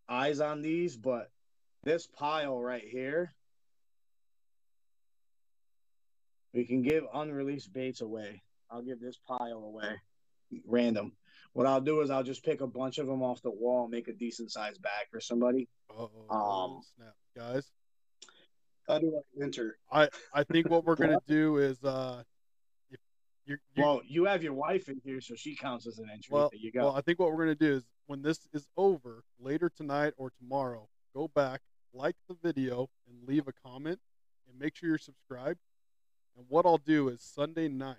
[0.08, 1.30] eyes on these, but
[1.84, 3.32] this pile right here,
[6.52, 8.42] we can give unreleased baits away.
[8.70, 10.00] I'll give this pile away,
[10.66, 11.12] random.
[11.52, 13.90] What I'll do is I'll just pick a bunch of them off the wall, and
[13.90, 15.68] make a decent sized bag for somebody.
[15.90, 16.36] Uh oh.
[16.36, 17.70] Um, snap, guys.
[18.88, 19.76] How do I enter?
[19.90, 22.22] I I think what we're gonna do is uh,
[22.90, 23.00] if
[23.46, 26.32] you Well, you have your wife in here, so she counts as an entry.
[26.32, 26.84] Well, you go.
[26.84, 30.30] well, I think what we're gonna do is when this is over later tonight or
[30.38, 31.60] tomorrow, go back,
[31.92, 33.98] like the video, and leave a comment,
[34.48, 35.58] and make sure you're subscribed.
[36.36, 37.96] And what I'll do is Sunday night,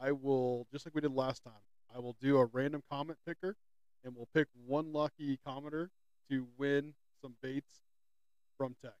[0.00, 1.52] I will just like we did last time.
[1.94, 3.56] I will do a random comment picker,
[4.04, 5.88] and we'll pick one lucky commenter
[6.30, 7.80] to win some baits
[8.58, 8.92] from Tech.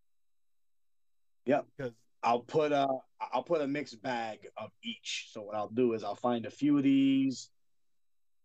[1.46, 1.66] Yep.
[1.76, 2.88] Because I'll put a
[3.32, 5.28] I'll put a mixed bag of each.
[5.30, 7.50] So what I'll do is I'll find a few of these,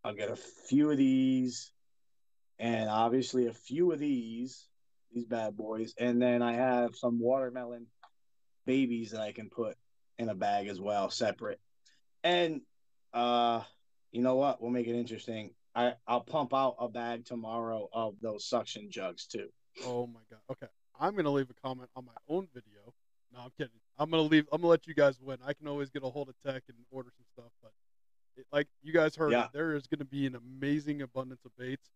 [0.04, 1.72] I'll get a few of these,
[2.60, 4.68] and obviously a few of these,
[5.14, 7.88] these bad boys, and then I have some watermelon
[8.66, 9.76] babies that I can put
[10.22, 11.60] in a bag as well, separate.
[12.24, 12.62] And
[13.14, 13.62] uh
[14.12, 14.62] you know what?
[14.62, 15.52] We'll make it interesting.
[15.74, 19.48] I, I'll pump out a bag tomorrow of those suction jugs too.
[19.86, 20.40] Oh my god.
[20.52, 20.68] Okay.
[21.00, 22.94] I'm gonna leave a comment on my own video.
[23.34, 23.80] No, I'm kidding.
[23.98, 24.48] I'm gonna leave.
[24.52, 25.38] I'm gonna let you guys win.
[25.46, 27.72] I can always get a hold of Tech and order some stuff, but
[28.36, 29.48] it, like you guys heard, Yeah.
[29.54, 31.90] there is gonna be an amazing abundance of baits.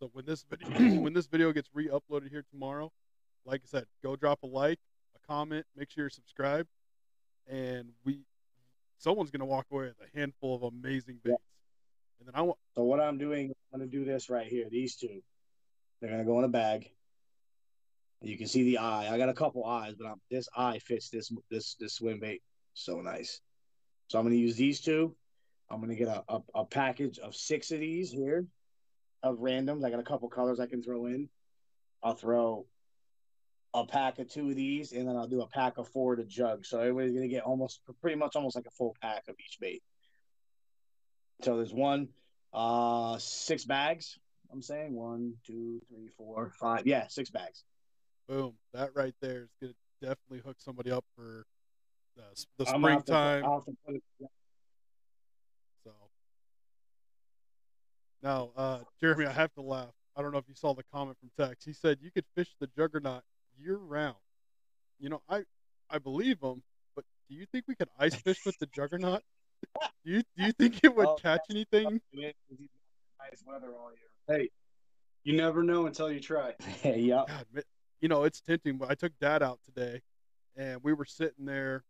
[0.00, 2.90] So when this video when this video gets re-uploaded here tomorrow,
[3.46, 4.80] like I said, go drop a like,
[5.14, 6.68] a comment, make sure you're subscribed,
[7.50, 8.20] and we
[8.98, 11.42] someone's gonna walk away with a handful of amazing baits.
[12.18, 14.68] And then I want So what I'm doing, I'm gonna do this right here.
[14.70, 15.22] These two,
[16.00, 16.90] they're gonna go in a bag.
[18.22, 19.12] You can see the eye.
[19.12, 22.42] I got a couple eyes, but I'm, this eye fits this this this swim bait
[22.74, 23.40] so nice.
[24.08, 25.16] So I'm gonna use these two.
[25.70, 28.46] I'm gonna get a, a, a package of six of these here,
[29.22, 29.84] of randoms.
[29.84, 31.28] I got a couple colors I can throw in.
[32.02, 32.66] I'll throw
[33.74, 36.24] a pack of two of these, and then I'll do a pack of four to
[36.24, 36.64] jug.
[36.66, 39.82] So everybody's gonna get almost pretty much almost like a full pack of each bait.
[41.42, 42.08] So there's one,
[42.52, 44.18] uh, six bags.
[44.52, 46.86] I'm saying one, two, three, four, five.
[46.86, 47.64] Yeah, six bags.
[48.28, 51.44] boom, that right there is gonna definitely hook somebody up for
[52.16, 52.22] the,
[52.58, 53.44] the I'm gonna have to put- springtime.
[53.44, 54.02] I'll have to put it-
[55.84, 55.92] So
[58.22, 59.92] now, uh, Jeremy, I have to laugh.
[60.16, 61.64] I don't know if you saw the comment from Tex.
[61.64, 63.22] He said you could fish the juggernaut
[63.62, 64.16] year round.
[64.98, 65.42] You know, I
[65.88, 66.62] I believe them,
[66.94, 69.22] but do you think we could ice fish with the juggernaut?
[70.04, 72.00] Do you do you think it would Oh, catch anything?
[72.12, 74.38] Nice weather all year.
[74.38, 74.48] Hey,
[75.24, 76.54] you never know until you try.
[76.84, 77.24] yeah.
[77.26, 77.46] God,
[78.00, 78.78] you know, it's tempting.
[78.78, 80.00] But I took Dad out today,
[80.56, 81.84] and we were sitting there,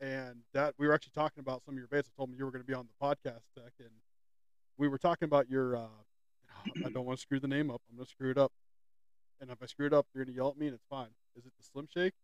[0.00, 2.08] and Dad, we were actually talking about some of your baits.
[2.12, 3.90] I told him you were going to be on the podcast, Tech, and
[4.78, 5.76] we were talking about your.
[5.76, 5.86] Uh,
[6.86, 7.80] I don't want to screw the name up.
[7.90, 8.52] I'm going to screw it up,
[9.42, 11.08] and if I screw it up, you're going to yell at me, and it's fine.
[11.36, 12.14] Is it the Slim Shake?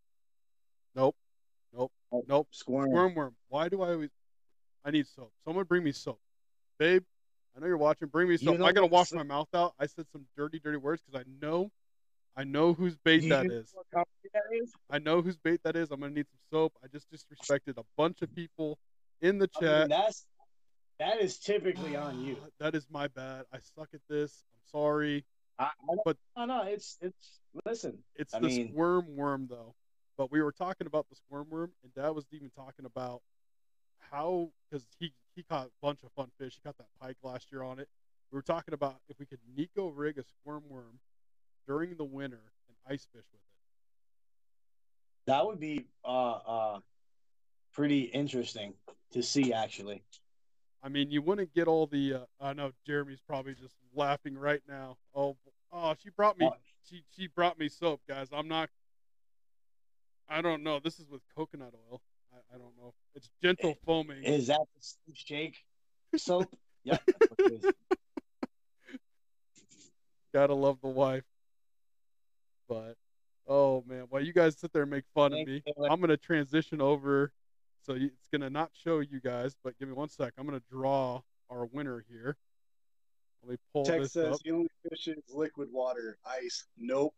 [0.94, 1.16] Nope,
[1.76, 2.48] nope, Oh, nope.
[2.52, 2.88] Squirm.
[2.90, 3.36] Squirm worm.
[3.48, 4.10] Why do I always?
[4.84, 5.32] I need soap.
[5.44, 6.20] Someone bring me soap,
[6.78, 7.02] babe.
[7.56, 8.08] I know you're watching.
[8.08, 8.58] Bring me You soap.
[8.58, 9.74] know I gotta wash my mouth out.
[9.78, 11.70] I said some dirty, dirty words because I know,
[12.36, 13.72] I know whose bait that you is.
[13.74, 14.72] know what company that is?
[14.90, 15.90] I know whose bait that is.
[15.90, 16.72] I'm gonna need some soap.
[16.82, 18.78] I just disrespected a bunch of people
[19.20, 19.88] in the I mean, chat.
[19.90, 20.24] that's
[21.00, 22.36] that is typically on you.
[22.60, 23.44] that is my bad.
[23.52, 24.32] I suck at this.
[24.54, 25.24] I'm sorry.
[25.58, 25.70] I, I
[26.04, 27.98] But- no, no, it's it's listen.
[28.16, 29.74] It's I the mean- squirm worm though.
[30.16, 33.22] But we were talking about the squirm worm, and Dad was even talking about
[34.10, 36.54] how because he he caught a bunch of fun fish.
[36.54, 37.88] He caught that pike last year on it.
[38.32, 40.98] We were talking about if we could neko rig a squirm worm
[41.66, 43.48] during the winter and ice fish with it.
[45.26, 46.80] That would be uh uh
[47.72, 48.74] pretty interesting
[49.12, 50.02] to see actually.
[50.82, 52.14] I mean, you wouldn't get all the.
[52.14, 54.96] Uh, I know Jeremy's probably just laughing right now.
[55.14, 55.36] Oh,
[55.72, 56.50] oh, she brought me.
[56.88, 58.28] She she brought me soap, guys.
[58.32, 58.70] I'm not.
[60.28, 60.78] I don't know.
[60.82, 62.00] This is with coconut oil.
[62.32, 62.94] I, I don't know.
[63.14, 64.24] It's gentle eh, foaming.
[64.24, 64.60] Is that
[65.06, 65.56] the shake
[66.16, 66.48] soap?
[66.84, 67.02] yep.
[67.06, 67.72] that's what it is.
[70.32, 71.24] Gotta love the wife.
[72.68, 72.96] But
[73.46, 75.84] oh man, while you guys sit there and make fun Thank of me, you.
[75.86, 77.32] I'm gonna transition over.
[77.82, 80.34] So it's gonna not show you guys, but give me one sec.
[80.38, 82.36] I'm gonna draw our winner here.
[83.42, 84.40] Let me pull Tech this says up.
[84.44, 86.66] he only fishes liquid water, ice.
[86.76, 87.14] Nope.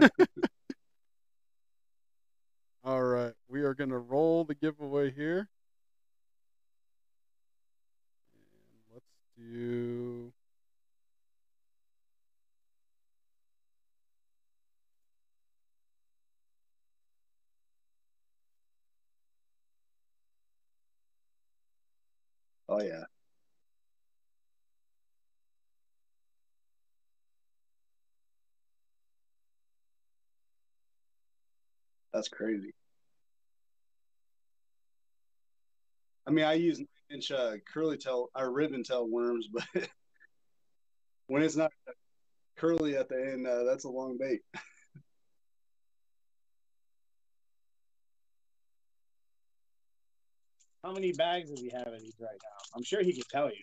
[2.84, 5.48] All right, we are gonna roll the giveaway here.
[8.34, 9.04] And let's
[9.36, 10.32] do.
[22.70, 23.02] Oh yeah.
[32.20, 32.74] That's crazy.
[36.26, 39.64] I mean, I use nine inch uh, curly tail or ribbon tail worms, but
[41.28, 41.72] when it's not
[42.58, 44.40] curly at the end, uh, that's a long bait.
[50.84, 52.58] How many bags does he have in these right now?
[52.76, 53.62] I'm sure he can tell you.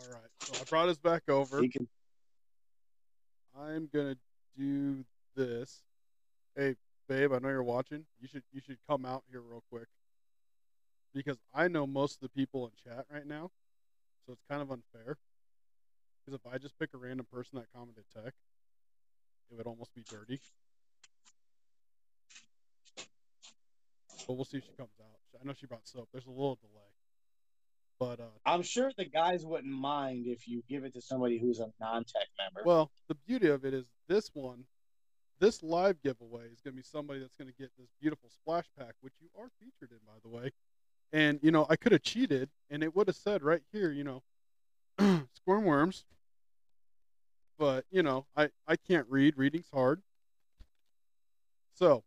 [0.00, 1.62] All right, so I brought us back over.
[1.62, 1.86] He can.
[3.56, 4.16] I'm gonna
[4.56, 5.04] do
[5.36, 5.82] this.
[6.56, 6.76] Hey,
[7.08, 8.04] babe, I know you're watching.
[8.20, 9.88] You should you should come out here real quick
[11.14, 13.50] because I know most of the people in chat right now,
[14.26, 15.16] so it's kind of unfair.
[16.24, 18.32] Because if I just pick a random person that commented tech,
[19.50, 20.40] it would almost be dirty.
[24.26, 25.18] But we'll see if she comes out.
[25.40, 26.08] I know she brought soap.
[26.12, 26.91] There's a little delay,
[28.02, 31.60] but uh, I'm sure the guys wouldn't mind if you give it to somebody who's
[31.60, 32.66] a non-tech member.
[32.66, 34.64] Well, the beauty of it is this one,
[35.38, 38.64] this live giveaway is going to be somebody that's going to get this beautiful splash
[38.76, 40.50] pack, which you are featured in, by the way.
[41.12, 44.02] And you know, I could have cheated, and it would have said right here, you
[44.02, 44.22] know,
[45.36, 46.04] squirm worms.
[47.56, 49.36] But you know, I I can't read.
[49.36, 50.02] Reading's hard.
[51.74, 52.02] So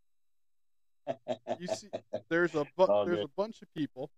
[1.58, 1.88] you see,
[2.30, 4.10] there's a bu- there's a bunch of people.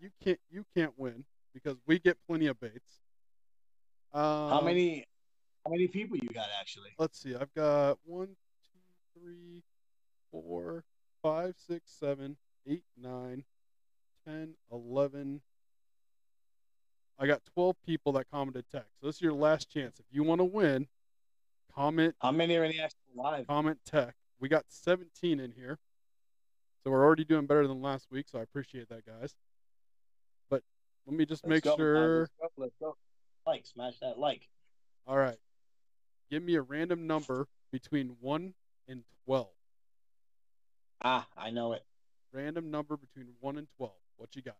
[0.00, 1.24] You can't you can't win
[1.54, 3.00] because we get plenty of baits.
[4.12, 5.06] Um, how many?
[5.64, 6.90] How many people you got actually?
[6.98, 7.34] let's see.
[7.34, 9.62] I've got one, two, three,
[10.30, 10.84] four,
[11.22, 12.36] five, six, seven,
[12.68, 13.44] eight, nine,
[14.24, 15.40] ten, eleven.
[17.18, 18.84] I got 12 people that commented tech.
[19.00, 19.98] So this is your last chance.
[19.98, 20.86] If you want to win,
[21.74, 23.46] comment How many are in the actual live?
[23.46, 24.14] comment tech.
[24.38, 25.78] We got 17 in here.
[26.84, 29.34] So we're already doing better than last week, so I appreciate that, guys.
[31.06, 32.28] Let me just Let's make go, sure.
[32.56, 32.96] Let's go.
[33.46, 34.48] Like, smash that like.
[35.06, 35.38] All right.
[36.30, 38.54] Give me a random number between 1
[38.88, 39.46] and 12.
[41.02, 41.84] Ah, I know it.
[42.32, 43.92] Random number between 1 and 12.
[44.16, 44.56] What you got?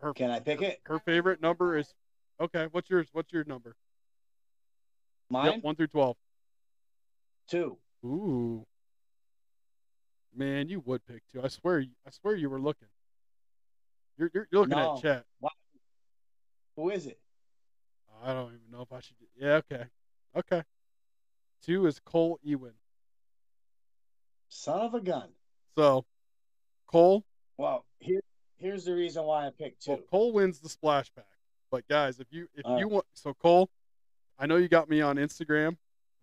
[0.00, 0.80] Her Can I pick it?
[0.84, 1.94] her favorite number is
[2.40, 3.06] Okay, what's yours?
[3.12, 3.76] What's your number?
[5.28, 6.16] Mine Yep, 1 through 12.
[7.46, 7.78] two.
[8.04, 8.66] Ooh.
[10.34, 11.42] Man, you would pick 2.
[11.42, 12.88] I swear I swear you were looking.
[14.20, 14.96] You're you're, you're looking No.
[14.96, 15.24] at chat.
[16.76, 17.18] Who is it?
[18.22, 19.16] I don't even know if I should.
[19.34, 19.84] Yeah, okay,
[20.36, 20.62] okay.
[21.62, 22.74] Two is Cole Ewan.
[24.50, 25.30] Son of a gun.
[25.76, 26.04] So,
[26.86, 27.24] Cole,
[27.56, 28.20] Well, here,
[28.58, 29.92] here's the reason why I picked two.
[29.92, 31.24] well, Cole wins the splash pack.
[31.70, 32.92] But guys, if you if All you right.
[32.94, 33.70] want, so Cole,
[34.38, 35.76] I know you got me on Instagram.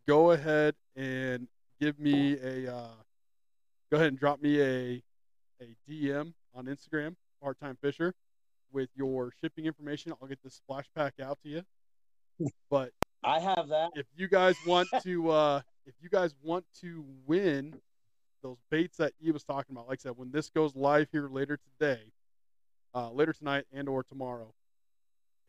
[0.08, 1.48] Go ahead and
[1.80, 2.72] give me a.
[2.76, 2.88] Uh,
[3.92, 5.04] go ahead and drop me a
[5.62, 8.14] a DM on Instagram, part time fisher,
[8.72, 10.14] with your shipping information.
[10.22, 11.64] I'll get the splash pack out to you.
[12.70, 12.92] But
[13.24, 13.92] I have that.
[13.96, 17.82] if you guys want to uh if you guys want to win
[18.44, 21.28] those baits that he was talking about like i said when this goes live here
[21.28, 22.12] later today
[22.94, 24.54] uh later tonight and or tomorrow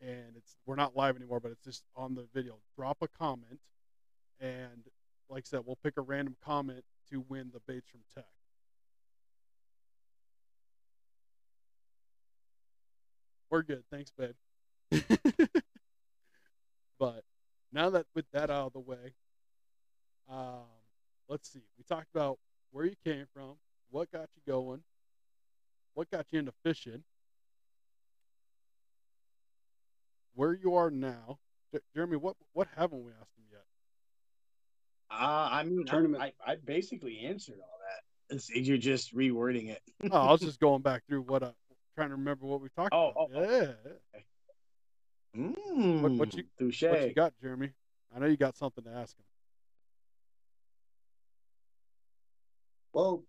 [0.01, 3.59] and it's we're not live anymore but it's just on the video drop a comment
[4.39, 4.87] and
[5.29, 8.25] like i said we'll pick a random comment to win the baits from tech
[13.49, 14.35] we're good thanks babe
[16.99, 17.23] but
[17.71, 19.13] now that with that out of the way,
[20.29, 20.65] um,
[21.27, 21.61] let's see.
[21.77, 22.39] We talked about
[22.71, 23.55] where you came from,
[23.89, 24.81] what got you going,
[25.93, 27.03] what got you into fishing,
[30.33, 31.39] where you are now.
[31.71, 33.65] J- Jeremy, what what haven't we asked him yet?
[35.11, 36.23] Uh, I mean, Tournament.
[36.23, 38.35] I, I basically answered all that.
[38.35, 39.81] It's, you're just rewording it.
[40.11, 41.51] Oh, I was just going back through what I
[41.99, 43.29] trying to remember what we talked Oh, about.
[43.35, 43.73] oh, yeah.
[45.35, 46.83] Mm, what you- touche.
[46.83, 47.71] What you got, Jeremy?
[48.15, 49.25] I know you got something to ask him.
[52.93, 53.23] Well,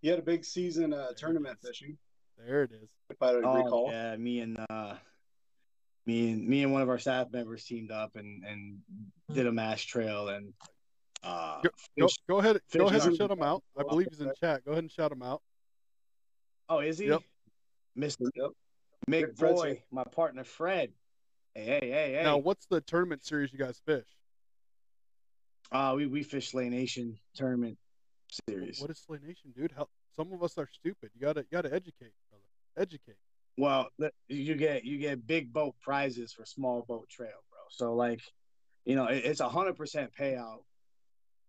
[0.00, 1.98] you had a big season uh, tournament fishing,
[2.38, 2.88] There it is.
[3.10, 3.90] if I don't Oh, recall.
[3.90, 4.94] yeah, me and uh,
[6.06, 8.78] me and me and one of our staff members teamed up and and
[9.32, 10.54] did a mass trail and
[11.22, 12.60] uh, Go, fished- go ahead.
[12.72, 13.62] Go ahead and on- shut him out.
[13.76, 14.64] I believe he's in chat.
[14.64, 15.42] Go ahead and shout him out.
[16.68, 17.08] Oh, is he?
[17.08, 17.20] Yep.
[17.98, 18.28] Mr.
[18.34, 18.50] Yep.
[19.08, 20.92] Big Good Fred's boy, my partner Fred.
[21.54, 22.22] Hey, hey, hey, hey.
[22.22, 24.06] Now, what's the tournament series you guys fish?
[25.70, 27.78] Uh, we we fish Slay Nation tournament
[28.48, 28.80] series.
[28.80, 29.72] What is Slay Nation, dude?
[29.76, 31.10] How, some of us are stupid.
[31.14, 32.44] You gotta, you gotta educate, brother.
[32.76, 33.16] Educate.
[33.58, 33.88] Well,
[34.28, 37.60] you get you get big boat prizes for small boat trail, bro.
[37.70, 38.20] So like,
[38.84, 40.60] you know, it, it's a hundred percent payout.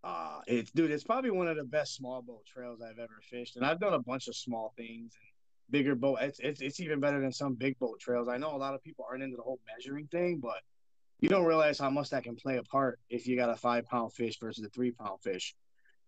[0.02, 3.56] Uh, it's dude, it's probably one of the best small boat trails I've ever fished,
[3.56, 5.33] and I've done a bunch of small things and
[5.70, 6.18] bigger boat.
[6.20, 8.28] It's it's it's even better than some big boat trails.
[8.28, 10.58] I know a lot of people aren't into the whole measuring thing, but
[11.20, 13.86] you don't realize how much that can play a part if you got a five
[13.86, 15.54] pound fish versus a three pound fish.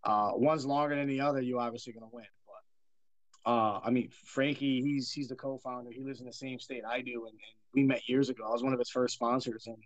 [0.04, 2.26] Uh, one's longer than the other, you obviously gonna win.
[2.46, 5.90] But uh, I mean, Frankie, he's he's the co-founder.
[5.90, 8.44] He lives in the same state I do, and, and we met years ago.
[8.46, 9.78] I was one of his first sponsors, and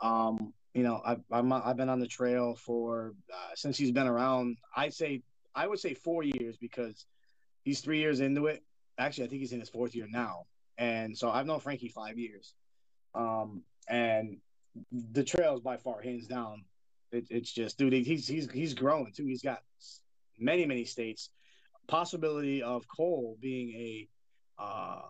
[0.00, 4.06] um, you know, I've I'm, I've been on the trail for uh, since he's been
[4.06, 4.58] around.
[4.76, 5.22] I'd say
[5.54, 7.06] I would say four years because
[7.64, 8.62] he's three years into it.
[8.98, 10.46] Actually, I think he's in his fourth year now,
[10.76, 12.54] and so I've known Frankie five years.
[13.14, 14.38] Um, and
[14.92, 16.64] the trail is by far hands down.
[17.10, 19.24] It, it's just, dude, he's he's he's growing too.
[19.24, 19.60] He's got
[20.38, 21.30] many many states
[21.88, 24.08] possibility of Cole being a
[24.62, 25.00] uh,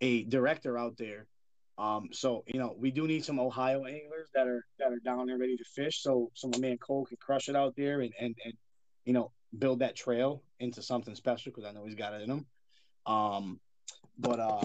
[0.00, 1.26] a director out there.
[1.76, 5.26] Um, so you know we do need some Ohio anglers that are that are down
[5.26, 6.02] there ready to fish.
[6.02, 8.54] So so my man Cole can crush it out there and and and
[9.04, 12.30] you know build that trail into something special because I know he's got it in
[12.30, 12.46] him.
[13.06, 13.60] Um,
[14.18, 14.62] but uh,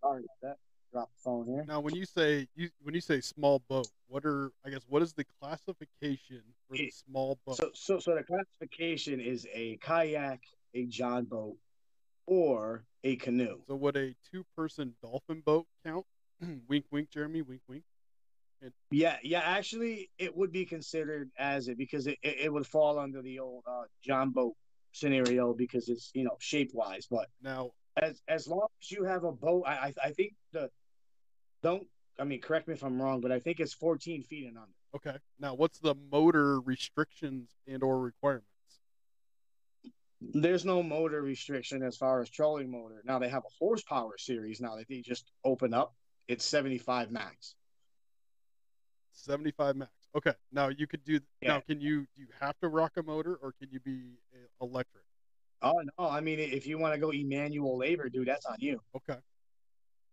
[0.00, 0.56] sorry about that.
[0.92, 1.64] Drop the phone here.
[1.68, 5.02] Now, when you say you when you say small boat, what are I guess what
[5.02, 7.56] is the classification for the small boat?
[7.56, 10.40] So, so, so the classification is a kayak,
[10.74, 11.56] a john boat,
[12.26, 13.60] or a canoe.
[13.68, 16.06] So would a two-person dolphin boat count?
[16.68, 17.42] wink, wink, Jeremy.
[17.42, 17.84] Wink, wink.
[18.90, 19.40] Yeah, yeah.
[19.40, 23.38] Actually, it would be considered as it because it, it, it would fall under the
[23.38, 24.54] old uh, john boat
[24.92, 27.06] scenario because it's you know shape wise.
[27.10, 30.70] But Now, as as long as you have a boat, I I, think the
[31.62, 31.86] don't
[32.18, 34.72] I mean correct me if I'm wrong, but I think it's 14 feet and under.
[34.96, 35.18] okay.
[35.38, 38.46] Now, what's the motor restrictions and or requirements?
[40.20, 43.00] There's no motor restriction as far as trolling motor.
[43.04, 45.94] Now they have a horsepower series now that they just open up.
[46.28, 47.54] It's 75 max.
[49.12, 49.90] 75 max.
[50.16, 50.32] Okay.
[50.52, 51.20] Now you could do.
[51.42, 54.64] Now, can you do you have to rock a motor or can you be uh,
[54.64, 55.04] electric?
[55.62, 58.80] Oh no, I mean if you want to go Emmanuel labor, dude, that's on you.
[58.96, 59.18] Okay.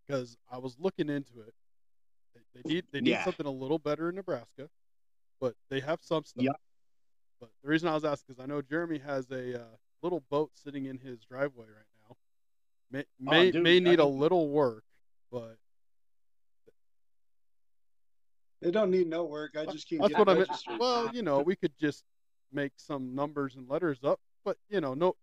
[0.06, 1.54] Because I was looking into it.
[2.36, 3.24] They, they need they need Yeah.
[3.24, 4.70] something a little better in Nebraska,
[5.42, 6.44] but they have some stuff.
[6.44, 6.52] Yeah.
[7.40, 9.66] But the reason I was asking is I know Jeremy has a uh,
[10.04, 12.16] little boat sitting in his driveway right now.
[12.92, 14.84] May may, Oh, dude, may I need a little work,
[15.32, 15.58] but
[18.62, 19.56] It don't need no work.
[19.58, 20.50] I just can't that's get what I meant.
[20.50, 20.80] registered.
[20.80, 22.04] Well, you know, we could just
[22.52, 25.16] make some numbers and letters up, but you know, no.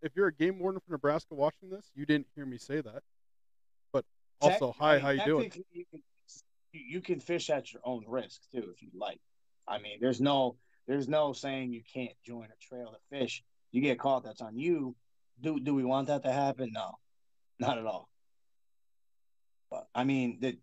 [0.00, 3.02] If you're a game warden for Nebraska watching this, you didn't hear me say that.
[3.92, 4.04] But
[4.40, 5.44] also, hi, how you doing?
[5.72, 6.02] You can,
[6.72, 9.20] you you can fish at your own risk too if you like.
[9.66, 13.42] I mean, there's no there's no saying you can't join a trail to fish.
[13.72, 14.94] You get caught, that's on you.
[15.40, 16.70] Do do we want that to happen?
[16.72, 16.92] No,
[17.58, 18.08] not at all.
[19.70, 20.58] But I mean, the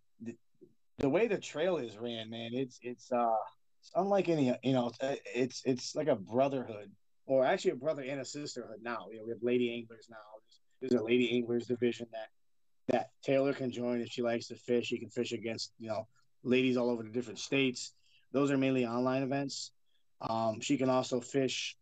[1.06, 3.36] the, way the trail is ran, man, it's it's uh
[3.80, 6.92] it's unlike any you know it's it's, like a brotherhood
[7.28, 9.06] or actually a brother and a sisterhood now.
[9.12, 10.18] You know, we have lady anglers now.
[10.82, 12.30] There's, there's a lady anglers division that
[12.88, 14.88] that Taylor can join if she likes to fish.
[14.88, 16.08] She can fish against you know
[16.44, 17.94] ladies all over the different states.
[18.32, 19.72] Those are mainly online events.
[20.22, 21.78] Um, she can also fish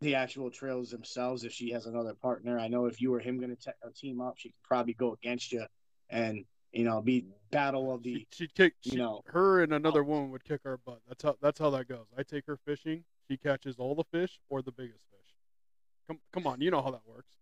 [0.00, 2.58] the actual trails themselves if she has another partner.
[2.58, 5.12] I know if you or him going to te- team up, she could probably go
[5.12, 5.66] against you
[6.08, 7.26] and you know be mm.
[7.50, 8.74] battle of the She, she'd kick.
[8.82, 9.76] you She, know- her and oh.
[9.76, 11.00] another woman would kick our butt.
[11.08, 11.36] That's how.
[11.40, 12.06] That's how that goes.
[12.16, 13.04] I take her fishing.
[13.28, 15.34] She catches all the fish or the biggest fish.
[16.08, 16.60] Come, come on.
[16.60, 17.36] You know how that works.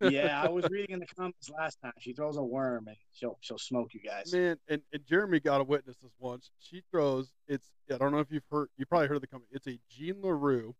[0.00, 0.40] yeah.
[0.40, 1.92] I was reading in the comments last time.
[1.98, 4.32] She throws a worm and she'll she'll smoke you guys.
[4.32, 6.50] Man, and, and Jeremy got a witness this once.
[6.58, 7.32] She throws.
[7.48, 7.68] It's.
[7.92, 8.68] I don't know if you've heard.
[8.76, 9.50] You probably heard of the company.
[9.52, 10.74] It's a Gene Larew.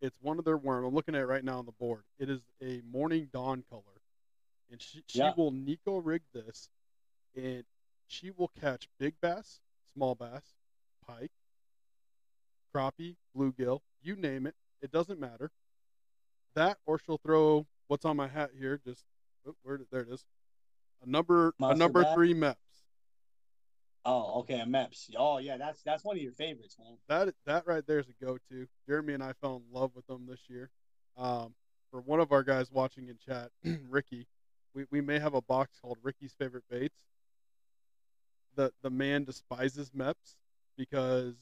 [0.00, 0.84] It's one of their worm.
[0.84, 2.02] I'm looking at it right now on the board.
[2.18, 3.82] It is a morning dawn color,
[4.70, 5.34] and she she Yeah.
[5.36, 6.70] will neko rig this,
[7.34, 7.64] and
[8.06, 9.60] she will catch big bass,
[9.94, 10.54] small bass,
[11.06, 11.32] pike,
[12.74, 14.54] crappie, bluegill, you name it.
[14.80, 15.50] It doesn't matter.
[16.54, 18.78] That or she'll throw what's on my hat here.
[18.84, 19.04] Just
[19.46, 20.24] oh, where did- there it is.
[21.02, 22.14] A number a number bass?
[22.14, 22.56] three Mepps.
[24.04, 25.10] Oh, okay, a Mepps.
[25.16, 26.98] Oh yeah, that's that's one of your favorites, man.
[27.08, 28.66] That that right there is a go-to.
[28.86, 30.70] Jeremy and I fell in love with them this year.
[31.16, 31.54] Um,
[31.90, 33.50] for one of our guys watching in chat,
[33.88, 34.26] Ricky,
[34.74, 37.04] we, we may have a box called Ricky's favorite baits.
[38.54, 40.36] The the man despises Mepps
[40.76, 41.34] because,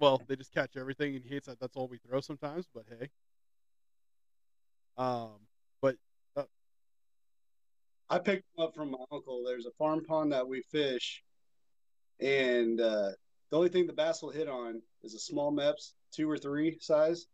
[0.00, 1.60] well, they just catch everything and he hates that.
[1.60, 2.66] That's all we throw sometimes.
[2.74, 3.08] But hey,
[4.96, 5.38] um,
[5.80, 5.96] but
[8.10, 9.44] I picked up from my uncle.
[9.46, 11.22] There's a farm pond that we fish,
[12.20, 13.10] and uh,
[13.50, 16.78] the only thing the bass will hit on is a small Mepps, two or three
[16.80, 17.26] size,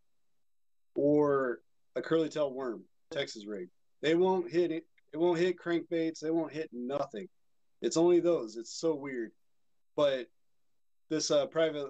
[0.97, 1.61] or
[1.95, 2.83] a curly tail worm,
[3.13, 3.69] Texas rig.
[4.03, 4.85] They won't hit it.
[5.15, 6.19] It won't hit crankbaits.
[6.19, 7.29] They won't hit nothing.
[7.81, 8.57] It's only those.
[8.57, 9.31] It's so weird.
[9.97, 10.27] But
[11.09, 11.87] this uh, private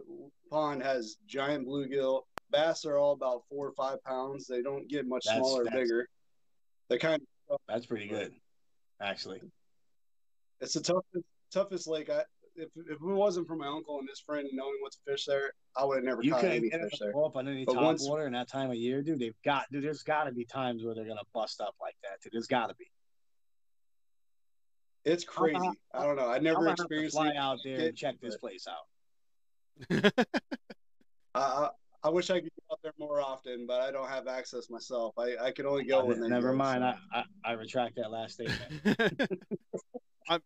[0.51, 2.22] pond has giant bluegill.
[2.51, 4.47] Bass are all about four or five pounds.
[4.47, 6.07] They don't get much That's- smaller or that's- bigger.
[6.91, 8.33] They kind of That's pretty good,
[9.01, 9.41] actually.
[10.61, 12.11] it's the toughest toughest lake.
[12.11, 12.25] I
[12.57, 15.51] if, if it wasn't for my uncle and his friend knowing what to fish there,
[15.77, 17.16] I would have never You caught any fish there.
[17.16, 19.18] up on any But top once- water in that time of year, dude.
[19.18, 19.83] They've got, dude.
[19.83, 22.35] There's got to be times where they're gonna bust up like that, dude.
[22.35, 22.85] There's got to be.
[25.05, 25.59] It's crazy.
[25.59, 26.29] gonna- I don't know.
[26.29, 27.37] I I'm never have to experienced fly it.
[27.37, 28.87] out there and check this place out.
[31.35, 31.69] I, I
[32.05, 35.15] I wish I could get out there more often, but I don't have access myself.
[35.19, 36.83] I, I can only go when they Never go, mind.
[36.83, 36.99] so.
[37.15, 39.31] I, I I retract that last statement.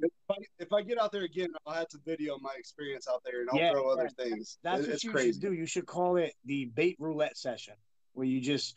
[0.00, 3.20] If I, if I get out there again, I'll have to video my experience out
[3.24, 4.56] there and I'll Yeah, throw other things.
[4.62, 5.32] That's It- what it's you crazy.
[5.32, 5.52] should do.
[5.52, 7.74] You should call it the bait roulette session,
[8.12, 8.76] where you just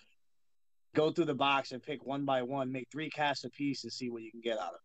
[0.94, 3.94] go through the box and pick one by one, make three casts a piece, and
[3.94, 4.82] see what you can get out of it.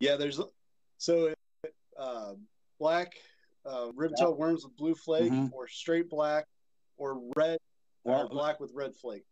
[0.00, 0.40] Yeah, there's
[0.98, 1.32] so
[1.98, 2.34] uh,
[2.78, 3.12] black
[3.64, 5.52] uh, ribtail worms with blue flake, Mhm.
[5.52, 6.46] or straight black,
[6.96, 7.58] or red
[8.04, 9.24] or Well, black with red flake.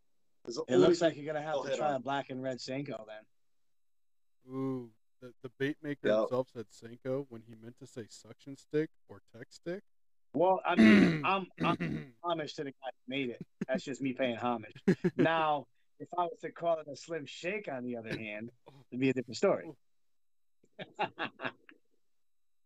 [0.67, 1.95] It looks like you're gonna have to try on.
[1.95, 4.53] a black and red Senko then.
[4.53, 4.91] Ooh,
[5.21, 6.17] the, the bait maker Yep.
[6.19, 9.83] himself said Senko when he meant to say suction stick or tech stick.
[10.33, 13.45] Well, I mean, I'm I'm homage to the guy who made it.
[13.67, 14.75] That's just me paying homage.
[15.15, 15.65] Now,
[15.99, 18.51] if I was to call it a slim shake, on the other hand,
[18.91, 19.71] it'd be a different story.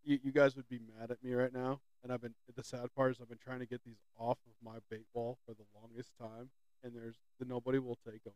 [0.03, 1.79] you, you guys would be mad at me right now.
[2.03, 4.53] And I've been the sad part is I've been trying to get these off of
[4.65, 6.49] my bait wall for the longest time,
[6.83, 8.33] and there's nobody will take them.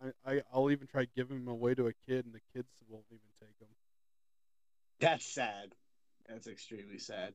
[0.00, 3.04] I, I I'll even try giving them away to a kid, and the kids won't
[3.10, 3.68] even take them.
[5.00, 5.74] That's sad.
[6.28, 7.34] That's extremely sad.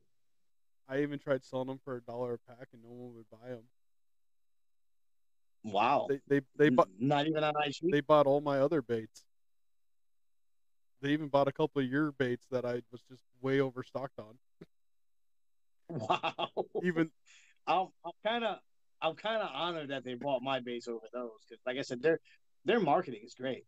[0.88, 3.48] I even tried selling them for a dollar a pack, and no one would buy
[3.50, 3.64] them.
[5.64, 6.06] Wow.
[6.08, 7.90] They they they bought Not even on IG.
[7.90, 9.24] they bought all my other baits.
[11.00, 14.38] They even bought a couple of your baits that I was just way overstocked on.
[15.88, 16.50] Wow.
[16.82, 17.10] Even
[17.66, 18.58] I'm I'm kind of
[19.00, 22.02] I'm kind of honored that they bought my baits over those because, like I said,
[22.02, 22.20] their
[22.64, 23.64] their marketing is great.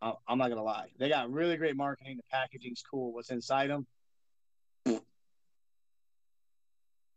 [0.00, 2.16] I- I'm not gonna lie, they got really great marketing.
[2.16, 3.12] The packaging's cool.
[3.12, 3.86] What's inside them?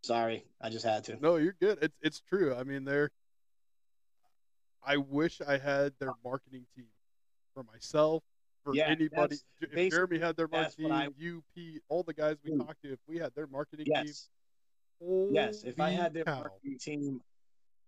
[0.04, 1.18] Sorry, I just had to.
[1.22, 1.78] no, you're good.
[1.82, 2.56] It's it's true.
[2.56, 3.12] I mean, they're.
[4.84, 6.88] I wish I had their marketing team
[7.54, 8.24] for myself,
[8.64, 9.38] for Yeah, anybody.
[9.60, 12.66] If Jeremy had their marketing, I- you, Pete, all the guys we Mm.
[12.66, 14.30] talked to, if we had their marketing Yes,
[15.00, 15.64] team, yes.
[15.64, 16.40] If I had their cow.
[16.40, 17.22] marketing team,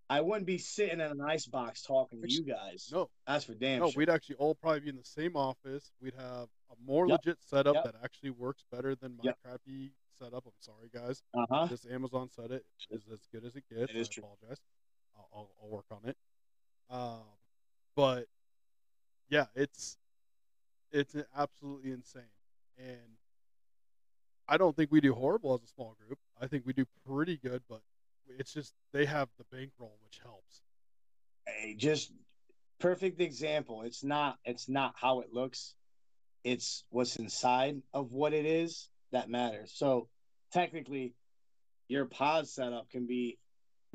[0.07, 2.89] I wouldn't be sitting in an ice box talking to you guys.
[2.91, 3.97] No, That's for damn no, sure.
[3.97, 5.91] we'd actually all probably be in the same office.
[5.99, 7.25] We'd have a more Yep.
[7.25, 7.83] legit setup Yep.
[7.85, 9.39] that actually works better than my Yep.
[9.41, 10.43] crappy setup.
[10.45, 11.21] I'm sorry, guys.
[11.33, 11.65] Uh huh.
[11.67, 13.91] This Amazon set it is as good as it gets.
[13.91, 14.23] It is I true.
[14.23, 14.61] apologize.
[15.15, 16.17] I'll, I'll, I'll work on it.
[16.89, 17.23] Um,
[17.95, 18.27] but
[19.29, 19.97] yeah, it's
[20.91, 22.23] it's absolutely insane,
[22.77, 23.17] and
[24.47, 26.19] I don't think we do horrible as a small group.
[26.39, 27.81] I think we do pretty good, but
[28.27, 30.61] it's just they have the bankroll, which helps.
[31.47, 32.11] Hey, just
[32.79, 33.83] perfect example.
[33.83, 35.75] It's not it's not how it looks.
[36.43, 39.71] It's what's inside of what it is that matters.
[39.75, 40.09] So
[40.51, 41.15] technically
[41.87, 43.37] your pod setup can be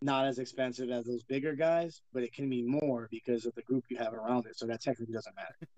[0.00, 3.62] not as expensive as those bigger guys, but it can be more because of the
[3.62, 4.56] group you have around it.
[4.56, 5.56] So that technically doesn't matter.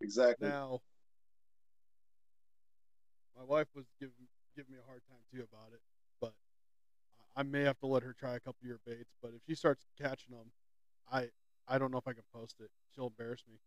[0.00, 0.48] exactly.
[0.48, 0.80] Now,
[3.36, 4.14] my wife was giving
[4.54, 5.80] giving me a hard time too about it,
[6.20, 6.32] but
[7.36, 9.14] I- I may have to let her try a couple of your baits.
[9.20, 10.52] But if she starts catching them,
[11.10, 11.30] I
[11.68, 12.70] I don't know if I can post it.
[12.94, 13.58] She'll embarrass me.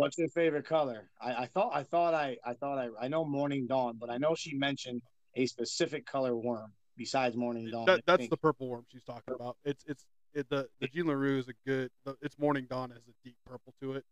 [0.00, 1.10] What's your favorite color?
[1.20, 4.16] I, I thought I thought I I thought I I know morning dawn, but I
[4.16, 5.02] know she mentioned
[5.36, 7.84] a specific color worm besides morning dawn.
[7.84, 9.58] That, that's the purple worm she's talking about.
[9.62, 11.90] It's it's it, the the Gene Larew is a good.
[12.06, 14.04] The, it's morning dawn has a deep purple to it,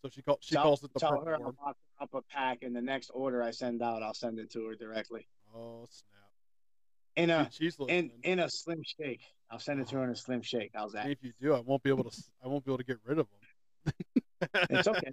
[0.00, 1.74] so she calls she Tell- calls it the Tell purple her I'll worm.
[2.00, 4.76] up a pack, and the next order I send out, I'll send it to her
[4.76, 6.30] directly Oh snap!
[7.16, 8.10] in a She- she's in listening.
[8.22, 9.20] in a slim shake.
[9.50, 10.70] I'll send it to her in a slim shake.
[10.74, 11.10] How's that?
[11.10, 12.22] If you do, I won't be able to.
[12.42, 13.26] I won't be able to get rid of
[13.84, 13.92] them.
[14.70, 15.12] It's okay.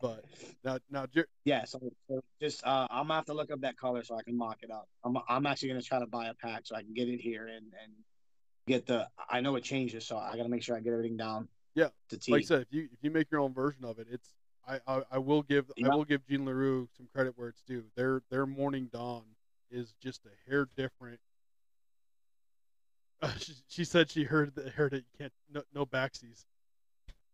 [0.00, 0.24] but
[0.64, 3.76] now, now, Jer- Yeah, so, so just uh, I'm gonna have to look up that
[3.76, 4.88] color so I can mock it up.
[5.04, 7.46] I'm I'm actually gonna try to buy a pack so I can get it here
[7.46, 7.92] and and
[8.66, 9.08] get the.
[9.28, 11.48] I know it changes, so I gotta make sure I get everything down.
[11.74, 12.32] Yeah, To T.
[12.32, 14.34] like I said, if you if you make your own version of it, it's
[14.66, 17.84] I I, I will give I will give Gene Larew some credit where it's due.
[17.96, 19.22] Their their Morning Dawn
[19.70, 21.20] is just a hair different.
[23.22, 25.04] Uh, she, she said she heard that heard it.
[25.12, 26.44] You can't no, no backsies,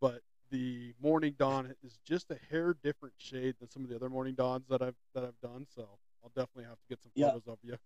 [0.00, 0.20] but
[0.50, 4.34] the Morning Dawn is just a hair different shade than some of the other Morning
[4.34, 5.66] Dawns that I've that I've done.
[5.74, 5.88] So
[6.22, 7.28] I'll definitely have to get some Yeah.
[7.30, 7.76] photos of you.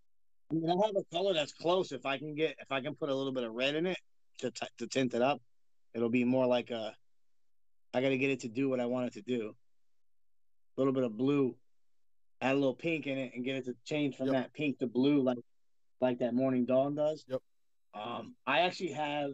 [0.50, 1.92] I mean, I have a color that's close.
[1.92, 3.98] If I can get, if I can put a little bit of red in it
[4.38, 5.40] to t- to tint it up,
[5.94, 6.94] it'll be more like a.
[7.94, 9.56] I got to get it to do what I want it to do.
[10.76, 11.56] A little bit of blue,
[12.40, 14.34] add a little pink in it, and get it to change from Yep.
[14.34, 15.38] that pink to blue, like
[16.00, 17.24] like that morning dawn does.
[17.28, 17.42] Yep.
[17.94, 19.32] Um, I actually have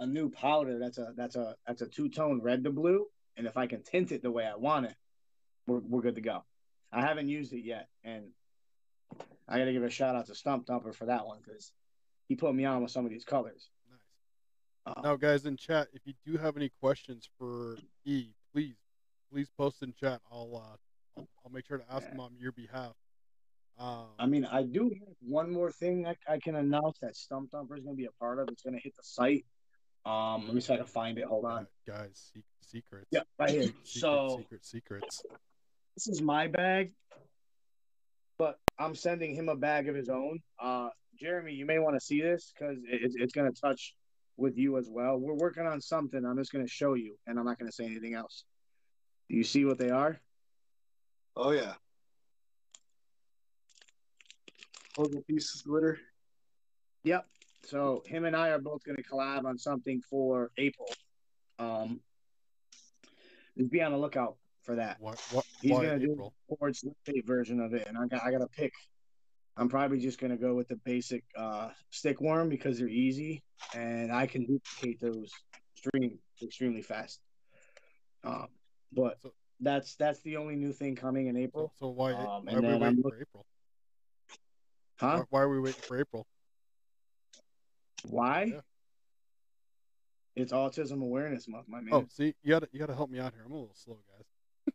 [0.00, 3.46] a new powder that's a that's a that's a two tone red to blue, and
[3.46, 4.94] if I can tint it the way I want it,
[5.66, 6.42] we're we're good to go.
[6.90, 8.24] I haven't used it yet, and
[9.46, 11.72] I got to give a shout out to Stump Dumper for that one because
[12.26, 13.70] he put me on with some of these colors.
[13.88, 14.96] Nice.
[14.96, 18.76] Uh, Now, guys, in chat, if you do have any questions for E, please,
[19.30, 20.20] please post in chat.
[20.32, 22.10] I'll uh, I'll, I'll make sure to ask Yeah.
[22.10, 22.94] them on your behalf.
[23.78, 27.50] Um, I mean, I do have one more thing that I can announce that Stump
[27.50, 28.48] Dumper is going to be a part of.
[28.48, 29.44] It's going to hit the site.
[30.06, 31.24] Um, let me try to find it.
[31.24, 31.66] Hold on.
[31.86, 33.06] gu- guys, se- secrets.
[33.10, 33.62] Yeah, right here.
[33.84, 35.22] Secret, So secret, secrets.
[35.96, 36.92] this is my bag,
[38.38, 40.40] but I'm sending him a bag of his own.
[40.58, 40.88] Uh,
[41.18, 43.94] Jeremy, you may want to see this because it, it's- it's going to touch
[44.38, 45.18] with you as well.
[45.18, 46.24] We're working on something.
[46.24, 48.44] I'm just going to show you, and I'm not going to say anything else.
[49.28, 50.18] Do you see what they are?
[51.36, 51.74] Oh yeah.
[54.96, 55.98] Puzzle pieces glitter.
[57.04, 57.26] Yep.
[57.64, 60.88] So him and I are both going to collab on something for April.
[61.58, 62.00] Um,
[63.70, 64.96] be on the lookout for that.
[65.00, 66.32] Why, why, He's gonna do April?
[66.50, 68.72] a Ford State version of it, and I got I got to pick.
[69.56, 73.42] I'm probably just gonna go with the basic uh, stick worm because they're easy,
[73.74, 75.30] and I can duplicate those
[75.76, 77.20] extreme extremely fast.
[78.24, 78.46] Um,
[78.92, 82.54] but So- that's that's the only new thing coming in April, so why, Um, why
[82.54, 83.46] are we waiting look- for April?
[84.98, 85.16] huh?
[85.18, 86.26] Why, why are we waiting for April?
[88.04, 88.44] Why?
[88.54, 88.60] Yeah.
[90.36, 91.88] It's Autism Awareness Month, my man.
[91.92, 93.42] Oh, see, you gotta you gotta help me out here.
[93.44, 94.74] I'm a little slow, guys.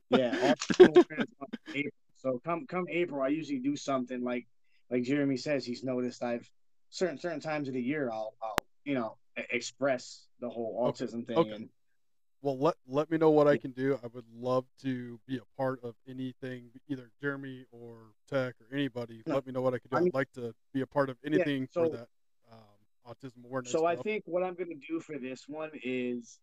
[0.10, 1.92] Yeah, Autism Awareness Month April.
[2.16, 4.46] So come come April, I usually do something like
[4.90, 5.64] like Jeremy says.
[5.64, 6.50] He's noticed I've
[6.90, 11.26] certain certain times of the year I'll I'll you know express the whole Okay, autism
[11.26, 11.50] thing okay.
[11.50, 11.68] and
[12.42, 13.98] Well, let let me know what I can do.
[14.02, 19.22] I would love to be a part of anything, either Jeremy or Tech or anybody.
[19.26, 19.96] No, Let me know what I can do.
[19.96, 22.08] I mean- I'd like to be a part of anything so- for that
[23.06, 23.72] autism awareness.
[23.72, 26.38] So I think what I'm gonna do for this one is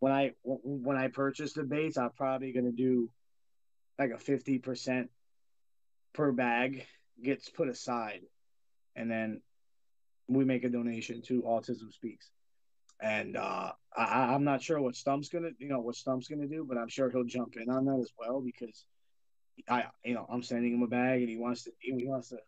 [0.00, 3.10] when I when I purchase the baits, I'm probably gonna do
[3.98, 5.10] like a fifty percent
[6.12, 6.86] per bag
[7.22, 8.20] gets put aside,
[8.96, 9.40] and then
[10.28, 12.30] we make a donation to Autism Speaks.
[13.00, 16.64] And uh, I, I'm not sure what Stump's gonna, you know, what Stump's gonna do,
[16.68, 18.84] but I'm sure he'll jump in on that as well because
[19.68, 22.38] I, you know, I'm sending him a bag and he wants to, he wants to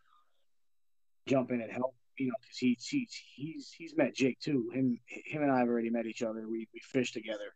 [1.27, 4.71] jump in and help, you know, because he, he's he's he's met Jake too.
[4.73, 6.49] Him him and I have already met each other.
[6.49, 7.55] We we fished together.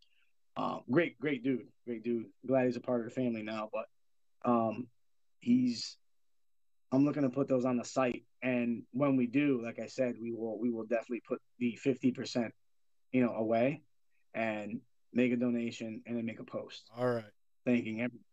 [0.57, 2.27] Um, great great dude, great dude.
[2.47, 3.71] Glad he's a part of the family now.
[3.73, 3.87] But
[4.51, 4.89] um,
[5.41, 5.97] he's
[6.91, 10.15] I'm looking to put those on the site, and when we do, like I said,
[10.21, 12.53] we will we will definitely put the fifty percent,
[13.13, 13.83] you know, away,
[14.35, 14.81] and
[15.13, 17.25] make a donation and then make a post All right,
[17.65, 18.25] thanking everyone.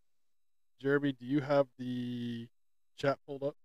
[0.82, 2.48] Jeremy, do you have the
[2.98, 3.56] chat pulled up?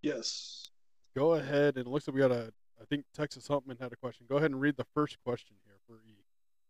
[0.00, 0.71] Yes.
[1.14, 2.52] Go ahead and it looks like we got a.
[2.80, 4.26] I think Texas Huntman had a question.
[4.28, 6.16] Go ahead and read the first question here for E.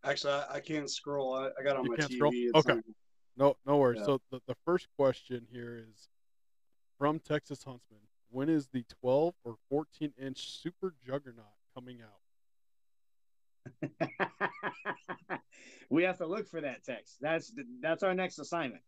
[0.04, 1.34] Actually, I, I can't scroll.
[1.34, 2.16] I, I got on You my can't TV.
[2.16, 2.32] scroll?
[2.56, 2.80] Okay.
[3.36, 4.00] No, no worries.
[4.00, 4.06] Yeah.
[4.06, 6.08] So the, the first question here is
[6.98, 8.00] from Texas Huntsman.
[8.30, 12.18] When is the 12 or 14 inch Super Juggernaut coming out?
[15.90, 17.18] we have to look for that text.
[17.20, 18.82] That's that's our next assignment.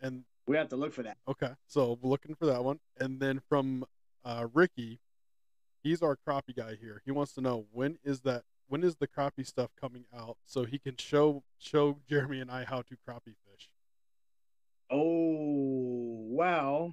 [0.00, 1.18] And We have to look for that.
[1.28, 2.78] okay, so looking for that one.
[2.98, 3.84] And then from
[4.24, 5.00] uh, Ricky,
[5.82, 7.02] he's our crappie guy here.
[7.04, 10.64] He wants to know when is that when is the crappie stuff coming out so
[10.64, 13.70] he can show show Jeremy and I how to crappie fish.
[14.90, 16.92] Oh well,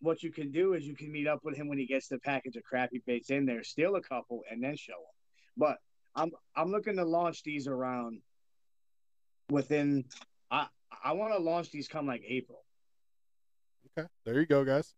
[0.00, 2.18] what you can do is you can meet up with him when he gets the
[2.18, 5.14] package of crappie baits in there, steal a couple, and then show him.
[5.56, 5.76] But
[6.14, 8.20] I'm I'm looking to launch these around
[9.50, 10.04] within.
[10.50, 10.66] I
[11.04, 12.64] I want to launch these come like April.
[13.98, 14.94] Okay, there you go, guys.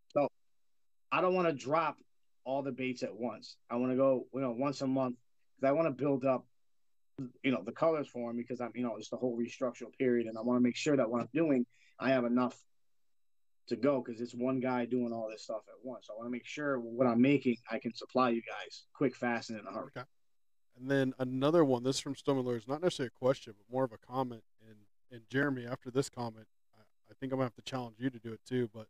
[1.12, 1.98] I don't want to drop
[2.44, 3.56] all the baits at once.
[3.70, 5.16] I want to go, you know, once a month
[5.56, 6.46] because I want to build up
[7.42, 10.26] you know the colors for him because I'm you know it's the whole restructural period,
[10.26, 11.66] and I want to make sure that what I'm doing,
[11.98, 12.58] I have enough
[13.68, 16.06] to go because it's one guy doing all this stuff at once.
[16.06, 19.14] So I want to make sure what I'm making I can supply you guys quick,
[19.14, 19.90] fast, and in a hurry.
[19.96, 20.06] Okay.
[20.78, 21.82] And then another one.
[21.82, 24.42] This from Stoneman is not necessarily a question, but more of a comment.
[24.66, 24.76] And
[25.12, 28.18] and Jeremy, after this comment, I, I think I'm gonna have to challenge you to
[28.18, 28.70] do it too.
[28.72, 28.86] But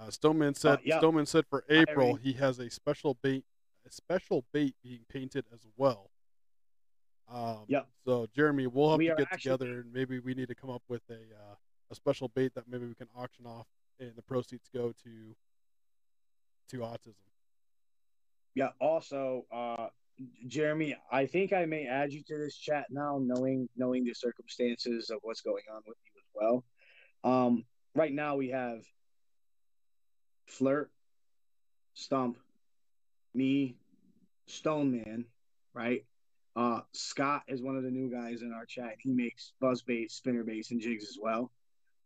[0.00, 0.98] uh, Stoneman said yeah.
[0.98, 3.44] Stoneman said for April he has a special bait,
[3.86, 6.10] a special bait being painted as well.
[7.32, 7.88] Um, Yep.
[8.04, 10.82] So Jeremy, we'll have We to get together and maybe we need to come up
[10.88, 11.54] with a uh,
[11.90, 13.66] a special bait that maybe we can auction off,
[14.00, 15.34] and the proceeds go to
[16.70, 17.14] to autism.
[18.54, 18.68] Yeah.
[18.80, 19.88] Also, uh,
[20.46, 25.10] Jeremy, I think I may add you to this chat now, knowing knowing the circumstances
[25.10, 26.64] of what's going on with you as well.
[27.24, 27.64] Um,
[27.94, 28.80] right now we have
[30.46, 30.90] Flirt,
[31.94, 32.38] Stump,
[33.34, 33.76] me,
[34.46, 35.26] Stoneman,
[35.72, 36.04] right?
[36.56, 38.94] Uh, Scott is one of the new guys in our chat.
[39.00, 41.50] He makes buzz bait, spinner baits, and jigs as well.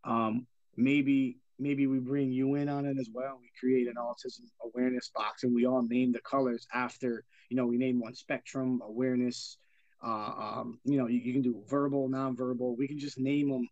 [0.05, 3.39] Um, maybe maybe we bring you in on it as well.
[3.41, 7.24] We create an autism awareness box, and we all name the colors after.
[7.51, 9.59] You know, we name one spectrum awareness.
[10.03, 12.76] Uh, um, you know, you, you can do verbal, nonverbal.
[12.78, 13.68] We can just name them,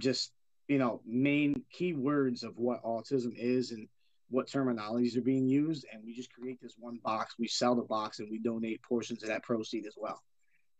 [0.00, 0.32] just
[0.68, 3.88] you know, main keywords of what autism is and
[4.32, 7.34] what terminologies are being used, and we just create this one box.
[7.38, 10.20] We sell the box, and we donate portions of that proceed as well.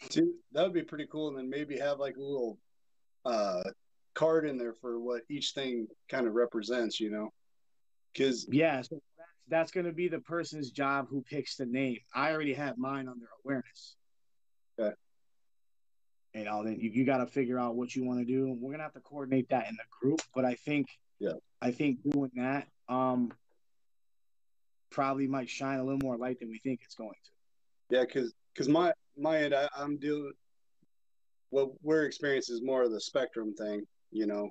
[0.09, 1.29] Dude, that would be pretty cool.
[1.29, 2.59] And then maybe have like a little
[3.25, 3.63] uh,
[4.15, 7.33] card in there for what each thing kind of represents, you know?
[8.13, 11.99] Because Yeah, so that's, that's going to be the person's job who picks the name.
[12.15, 13.97] I already have mine under awareness.
[14.79, 14.95] Okay.
[16.35, 18.47] You know, then you, you got to figure out what you want to do.
[18.47, 20.89] and We're gonna have to coordinate that in the group, but I think,
[21.21, 21.35] Yeah.
[21.61, 23.33] I think doing that, um,
[24.93, 27.97] probably might shine a little more light than we think it's going to.
[27.97, 30.33] yeah, because because my my end, I, I'm dealing.
[31.51, 34.51] What we're experiencing is more of the spectrum thing, you know.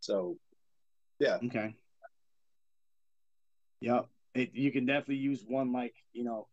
[0.00, 0.36] So,
[1.18, 1.74] yeah, Okay.
[3.80, 4.06] Yep.
[4.34, 6.48] It, you can definitely use one like you know,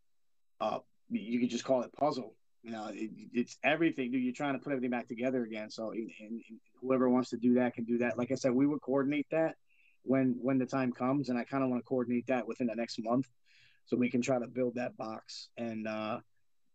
[0.60, 0.80] uh,
[1.10, 2.36] you could just call it puzzle.
[2.64, 4.12] You know, it, it's everything.
[4.12, 5.70] Dude, you're trying to put everything back together again.
[5.72, 6.42] So, and, and
[6.82, 8.18] whoever wants to do that can do that.
[8.18, 9.56] Like I said, we would coordinate that
[10.04, 12.76] when when the time comes, and I kind of want to coordinate that within the
[12.76, 13.28] next month,
[13.86, 16.20] so we can try to build that box and uh,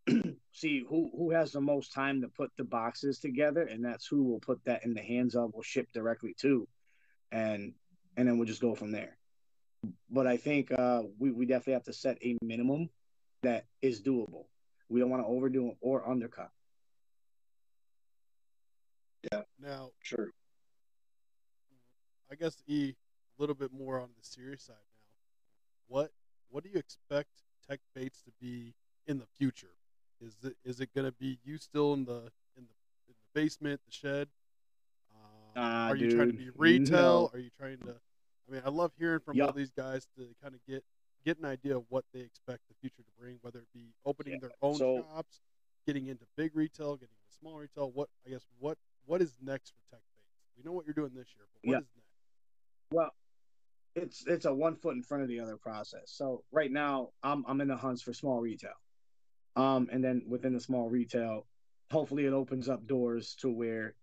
[0.53, 4.24] see who who has the most time to put the boxes together, and that's who
[4.24, 5.53] will put that in the hands of.
[5.55, 6.68] Will ship directly to,
[7.33, 7.72] and
[8.16, 9.16] and then we'll just go from there.
[10.11, 12.91] But I think uh, we we definitely have to set a minimum
[13.43, 14.47] that is doable.
[14.89, 16.51] We don't want to overdo or undercut.
[19.33, 20.31] Yeah now, sure.
[22.31, 22.95] I guess E
[23.39, 25.03] a little bit more on the serious side now.
[25.89, 26.12] What
[26.51, 27.28] what do you expect
[27.68, 28.74] tec baits to be
[29.07, 29.74] in the future?
[30.20, 32.76] Is it is it going to be you still in the in the
[33.09, 34.28] in the basement, the shed?
[35.14, 37.22] Um, Nah, are you trying to be retail?
[37.22, 37.30] no.
[37.32, 37.97] Are you trying to?
[38.49, 39.49] I mean, I love hearing from Yup.
[39.49, 40.84] all these guys to kind of get
[41.24, 44.34] get an idea of what they expect the future to bring, whether it be opening
[44.34, 45.41] Yeah, their own so- shops,
[45.87, 47.91] getting into big retail, getting into small retail.
[47.91, 50.28] What I guess what what is next for tec baits?
[50.57, 51.97] We know what you're doing this year, but what is Yeah.
[51.97, 52.07] next?
[52.93, 53.14] Well,
[53.97, 56.03] it's it's a one foot in front of the other process.
[56.07, 58.74] So right now, I'm I'm in the hunts for small retail,
[59.57, 61.47] um, and then within the small retail,
[61.90, 63.95] hopefully it opens up doors to where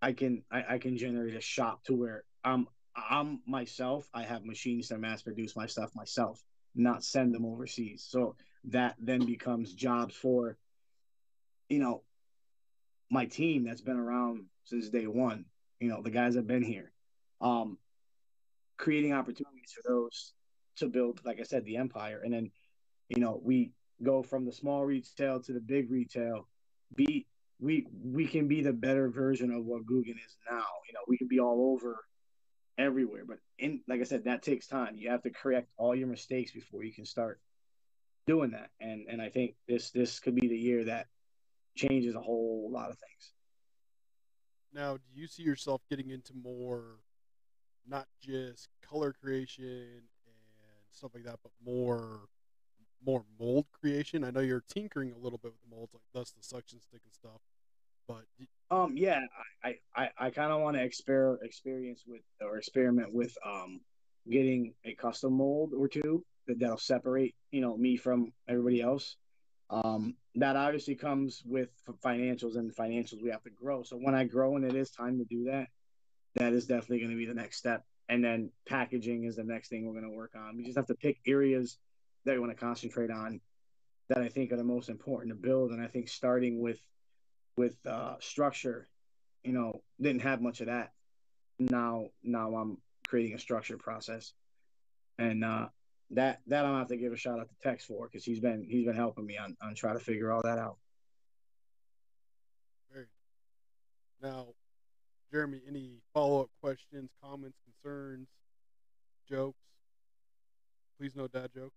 [0.00, 2.66] I can I, I can generate a shop to where I'm
[2.96, 4.08] I'm myself.
[4.14, 6.42] I have machines that mass produce my stuff myself,
[6.74, 8.06] not send them overseas.
[8.08, 10.56] So that then becomes jobs for,
[11.68, 12.02] you know,
[13.10, 15.44] my team that's been around since day one.
[15.80, 16.92] You know, the guys have been here.
[17.40, 17.78] Um,
[18.82, 20.34] creating opportunities for those
[20.74, 22.20] to build, like I said, the empire.
[22.24, 22.50] And then,
[23.08, 23.70] you know, we
[24.02, 26.48] go from the small retail to the big retail.
[26.96, 27.26] Be
[27.60, 30.66] we we can be the better version of what Googan is now.
[30.88, 32.04] You know, we can be all over
[32.76, 33.22] everywhere.
[33.24, 34.96] But in like I said, that takes time.
[34.96, 37.40] You have to correct all your mistakes before you can start
[38.26, 38.70] doing that.
[38.80, 41.06] And and I think this this could be the year that
[41.76, 43.32] changes a whole lot of things.
[44.74, 46.96] Now, do you see yourself getting into more,
[47.86, 50.02] not just color creation and
[50.90, 52.20] stuff like that, but more,
[53.04, 54.24] more mold creation?
[54.24, 57.12] I know you're tinkering a little bit with molds, like thus the suction stick and
[57.12, 57.40] stuff.
[58.08, 58.24] But
[58.70, 59.20] Um, yeah,
[59.62, 63.80] I I, I kind of want to exper experience with or experiment with um
[64.28, 69.16] getting a custom mold or two that that'll separate you know me from everybody else.
[69.70, 71.70] Um, that obviously comes with
[72.04, 73.84] financials and financials we have to grow.
[73.84, 75.68] So when I grow and it is time to do that,
[76.36, 77.84] that is definitely going to be the next step.
[78.08, 80.56] And then packaging is the next thing we're going to work on.
[80.56, 81.78] We just have to pick areas
[82.24, 83.40] that we want to concentrate on
[84.08, 85.70] that I think are the most important to build.
[85.70, 86.80] And I think starting with
[87.56, 88.88] with uh, structure,
[89.44, 90.92] you know, didn't have much of that.
[91.58, 94.32] Now now I'm creating a structured process,
[95.18, 95.68] and uh,
[96.10, 98.66] that that I'll have to give a shout out to Tex for because he's been
[98.68, 100.76] he's been helping me on on trying to figure all that out.
[104.22, 104.54] Now,
[105.32, 108.28] Jeremy, any follow up questions, comments, concerns,
[109.28, 109.58] jokes?
[110.98, 111.74] Please no dad jokes.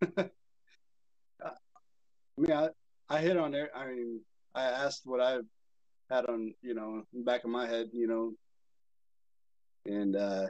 [1.44, 1.52] I
[2.38, 2.68] mean, I,
[3.10, 3.68] I hit on there.
[3.76, 4.22] I mean,
[4.54, 5.40] I asked what I
[6.08, 8.32] had on, you know, in the back of my head, you know,
[9.84, 10.46] and uh,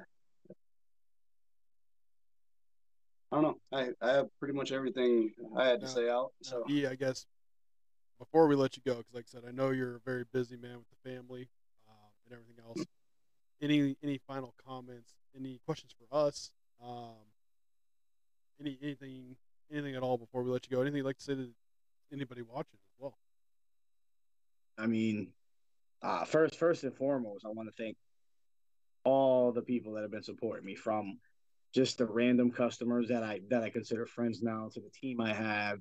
[3.33, 3.57] I don't know.
[3.73, 6.31] I, I have pretty much everything I had to say out.
[6.43, 7.27] So E, I guess
[8.21, 10.57] before we let you go, because like I said, I know you're a very busy
[10.57, 11.49] man with the family
[11.89, 12.87] um, and everything else.
[13.63, 15.15] Any any final comments?
[15.37, 16.53] Any questions for us?
[16.85, 17.17] Um,
[18.61, 19.37] any anything
[19.73, 20.83] anything at all before we let you go?
[20.83, 21.49] Anything you'd like to say to
[22.13, 23.19] anybody watching as well?
[24.79, 25.33] I mean,
[26.03, 27.97] uh, first, first and foremost, I want to thank
[29.05, 31.19] all the people that have been supporting me, from
[31.75, 35.33] just the random customers that I that I consider friends now, to the team I
[35.33, 35.81] have,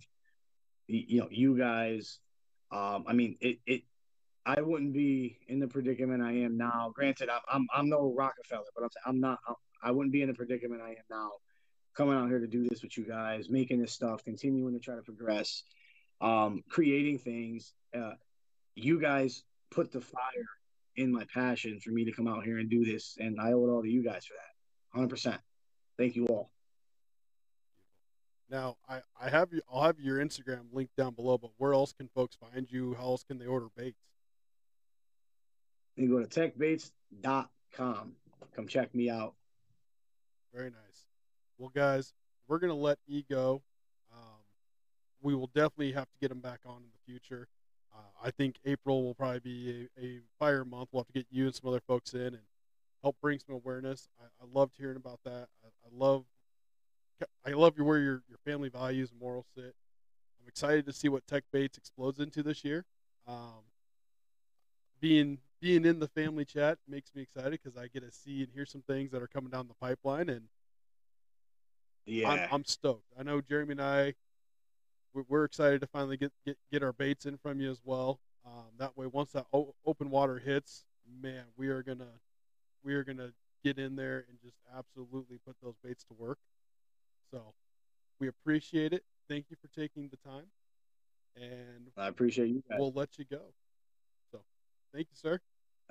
[0.88, 2.20] you know, you guys.
[2.72, 3.84] Um, I mean, it it.
[4.46, 6.92] I wouldn't be in the predicament I am now.
[6.96, 9.40] Granted, I'm I'm, I'm no Rockefeller, but I'm I'm not.
[9.84, 11.32] I wouldn't be in the predicament I am now,
[11.96, 14.96] coming out here to do this with you guys, making this stuff, continuing to try
[14.96, 15.64] to progress,
[16.22, 17.74] um, creating things.
[17.96, 18.14] Uh,
[18.76, 20.48] you guys put the fire
[20.96, 23.66] in my passion for me to come out here and do this, and I owe
[23.66, 24.98] it all to you guys for that.
[24.98, 25.40] Hundred percent.
[25.98, 26.52] Thank you all.
[28.50, 29.62] Now, I, I have you.
[29.72, 31.38] I'll have your Instagram linked down below.
[31.38, 32.96] But where else can folks find you?
[32.96, 34.00] How else can they order baits?
[35.96, 38.16] You go to tecbaits.com.
[38.56, 39.34] Come check me out.
[40.54, 41.06] Very nice.
[41.58, 42.14] Well, guys,
[42.48, 43.62] we're gonna let E go.
[44.12, 44.40] Um,
[45.22, 47.48] we will definitely have to get him back on in the future.
[47.94, 50.90] Uh, I think April will probably be a, a fire month.
[50.92, 52.40] We'll have to get you and some other folks in and
[53.02, 54.08] help bring some awareness.
[54.20, 55.48] I, I loved hearing about that.
[55.64, 56.26] I, I love,
[57.46, 59.76] I love your, where your your family values and morals sit.
[60.42, 62.86] I'm excited to see what Tec Baits explodes into this year.
[63.28, 63.64] Um,
[65.00, 68.52] being being in the family chat makes me excited because I get to see and
[68.54, 70.48] hear some things that are coming down the pipeline, and
[72.06, 72.30] Yeah.
[72.30, 73.12] I'm, I'm stoked.
[73.18, 74.14] I know Jeremy and I,
[75.14, 78.20] we're, we're excited to finally get, get get our baits in from you as well.
[78.46, 80.86] Um, that way, once that o- open water hits,
[81.22, 82.20] man, we are gonna
[82.84, 83.32] we are gonna
[83.64, 86.38] get in there and just absolutely put those baits to work.
[87.32, 87.54] So
[88.20, 89.04] we appreciate it.
[89.30, 90.46] Thank you for taking the time,
[91.36, 92.80] and I appreciate you guys.
[92.80, 93.54] we'll let you go.
[94.32, 94.40] So
[94.94, 95.40] thank you, sir.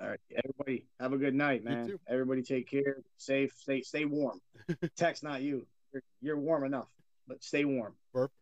[0.01, 0.19] all right.
[0.43, 1.87] Everybody have a good night, You man.
[1.87, 1.99] too.
[2.09, 2.97] Everybody take care.
[3.17, 3.53] Safe.
[3.57, 4.41] Stay stay warm.
[4.97, 5.65] Text not you.
[5.93, 6.89] You're, you're warm enough,
[7.27, 7.95] but stay warm.
[8.13, 8.33] Perfect.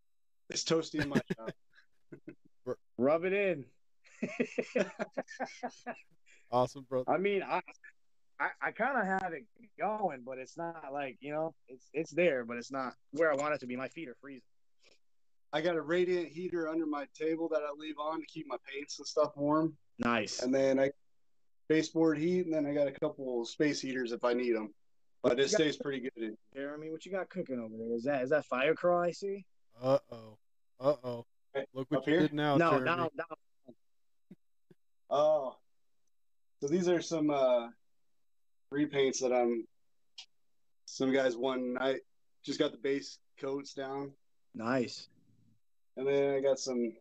[0.50, 1.52] it's toasty in my shop.
[2.98, 3.66] Rub it in.
[6.50, 7.12] Awesome, brother.
[7.12, 7.60] I mean, I
[8.40, 9.46] I, I kind of have it
[9.80, 13.36] going, but it's not like you know, it's it's there, but it's not where I
[13.36, 13.76] want it to be.
[13.76, 14.42] My feet are freezing.
[15.54, 18.58] I got a radiant heater under my table that I leave on to keep my
[18.72, 19.76] paints and stuff warm.
[19.98, 20.42] Nice.
[20.42, 20.92] And then I
[21.68, 24.74] baseboard heat, and then I got a couple space heaters if I need them.
[25.24, 26.38] But it stays pretty good.
[26.54, 27.96] Jeremy, what you got cooking over there?
[27.96, 29.46] Is that is that fire craw I see?
[29.82, 30.38] Uh oh.
[30.80, 31.26] Uh oh.
[31.74, 32.22] Look what up you here?
[32.22, 32.86] did now, no, Jeremy.
[32.86, 33.38] down, down.
[35.10, 35.56] Oh,
[36.62, 37.70] so these are some uh,
[38.74, 39.66] repaints that I'm.
[40.86, 42.00] Some guys one night
[42.46, 44.12] just got the base coats down,
[44.56, 45.10] Nice.
[45.98, 46.94] and then I got some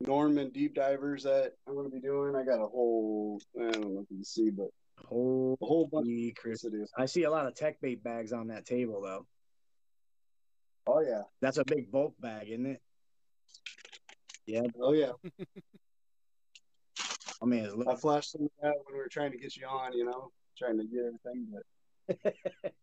[0.00, 2.36] Norman deep divers that I'm going to be doing.
[2.36, 4.68] I got a whole I don't know if you can see, but
[5.04, 6.62] Holy a whole bunch of Chris.
[6.62, 6.86] do.
[6.96, 9.26] I see a lot of tec bait bags on that table though.
[10.86, 12.80] Oh yeah, That's a big bulk bag, isn't it?
[14.46, 14.62] Yeah.
[14.80, 15.12] oh yeah.
[17.42, 19.66] I mean, it's I flashed some of that when we were trying to get you
[19.66, 19.92] on.
[19.92, 22.34] You know, trying to get everything, but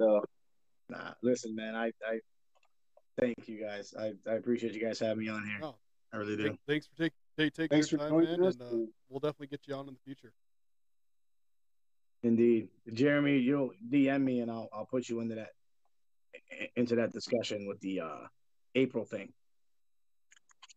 [0.00, 0.22] so
[0.88, 1.12] nah.
[1.22, 2.20] Listen, man, I I
[3.20, 3.94] thank you guys.
[3.98, 5.58] I I appreciate you guys having me on here.
[5.62, 5.76] Oh,
[6.12, 6.56] I really do.
[6.66, 9.60] Thanks for take, take, taking thanks for your time, man, and uh, we'll definitely get
[9.66, 10.32] you on in the future.
[12.22, 15.50] Indeed, Jeremy, you'll DM me and I'll I'll put you into that
[16.76, 18.26] into that discussion with the uh
[18.74, 19.32] April thing.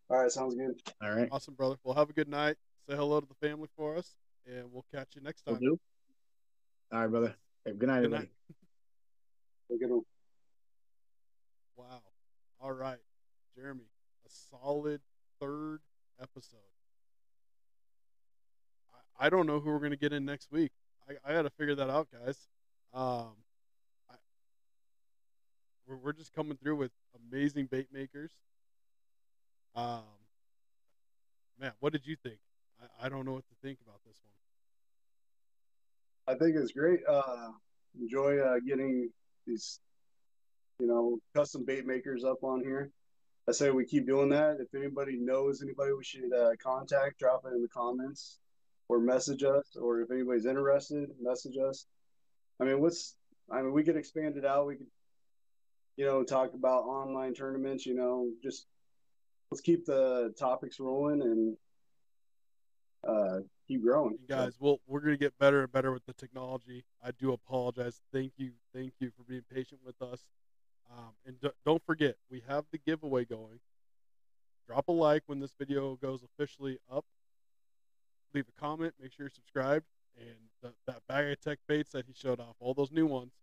[0.09, 0.79] All right, sounds good.
[1.01, 1.27] All right.
[1.31, 1.75] Awesome, brother.
[1.83, 2.55] Well, have a good night.
[2.89, 4.15] Say hello to the family for us,
[4.47, 5.61] and we'll catch you next Will time.
[5.61, 5.79] do.
[6.91, 7.35] All right, brother.
[7.65, 8.29] Hey, good night, Good everybody.
[9.69, 9.79] night.
[9.79, 10.01] Good one.
[11.75, 12.01] Wow.
[12.59, 12.99] All right,
[13.55, 13.89] Jeremy,
[14.25, 14.29] a
[14.59, 15.01] solid
[15.39, 15.79] third
[16.21, 16.57] episode.
[19.19, 20.71] I, I don't know who we're gonna get in next week.
[21.09, 22.47] I, I got to figure that out, guys.
[22.93, 23.35] Um,
[24.09, 24.15] I,
[25.87, 26.91] we're, we're just coming through with
[27.31, 28.31] amazing bait makers.
[29.75, 30.01] Um,
[31.59, 32.39] man, what did you think?
[32.81, 34.33] I, I don't know what to think about this one.
[36.27, 36.99] I think it's great.
[37.07, 37.49] Uh,
[37.99, 39.09] enjoy uh, getting
[39.45, 39.79] these,
[40.79, 42.91] you know, custom bait makers up on here.
[43.47, 44.57] I say we keep doing that.
[44.59, 48.39] If anybody knows anybody we should uh, contact, drop it in the comments
[48.89, 49.77] or message us.
[49.79, 51.85] Or if anybody's interested, message us.
[52.59, 53.15] I mean, what's
[53.49, 54.67] I mean, we could expand it out.
[54.67, 54.87] We could,
[55.95, 57.85] you know, talk about online tournaments.
[57.85, 58.65] You know, just
[59.49, 61.55] let's keep the topics rolling and
[63.07, 64.17] uh, keep growing.
[64.21, 66.83] You guys, well, we're gonna get better and better with the technology.
[67.03, 68.01] I do apologize.
[68.11, 70.25] Thank you, thank you for being patient with us.
[70.91, 73.59] Um, and d- don't forget, we have the giveaway going.
[74.67, 77.05] Drop a like when this video goes officially up.
[78.33, 78.93] Leave a comment.
[79.01, 79.85] Make sure you're subscribed.
[80.19, 83.33] And the, that bag of tec baits that he showed off, all those new ones.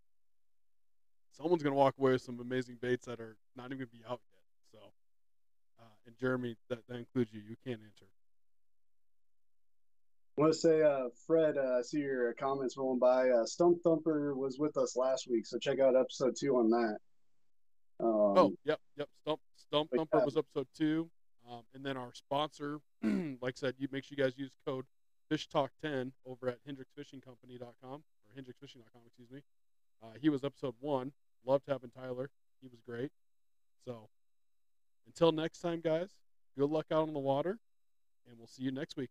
[1.31, 4.21] Someone's gonna walk away with some amazing baits that are not even gonna be out
[4.29, 4.41] yet.
[4.71, 4.79] So,
[5.79, 7.41] uh, and Jeremy, that, that includes you.
[7.47, 8.05] You can't answer.
[10.37, 13.29] I want to say, uh, Fred, uh, I see your comments rolling by.
[13.29, 16.97] Uh, Stump Thumper was with us last week, so check out episode two on that.
[18.01, 19.07] Um, Oh, yep, yep.
[19.21, 21.09] Stump Stump Thumper was episode two,
[21.49, 24.85] um, and then our sponsor, like I said, you make sure you guys use code
[25.29, 29.41] Fish Talk 10 over at HendrixFishingCompany.com or HendrixFishing.com, excuse me.
[30.03, 31.13] Uh, he was episode one.
[31.45, 32.29] Loved having Tyler.
[32.61, 33.11] He was great.
[33.85, 34.09] So,
[35.07, 36.09] until next time, guys.
[36.57, 37.57] Good luck out on the water,
[38.27, 39.09] and we'll see you next week.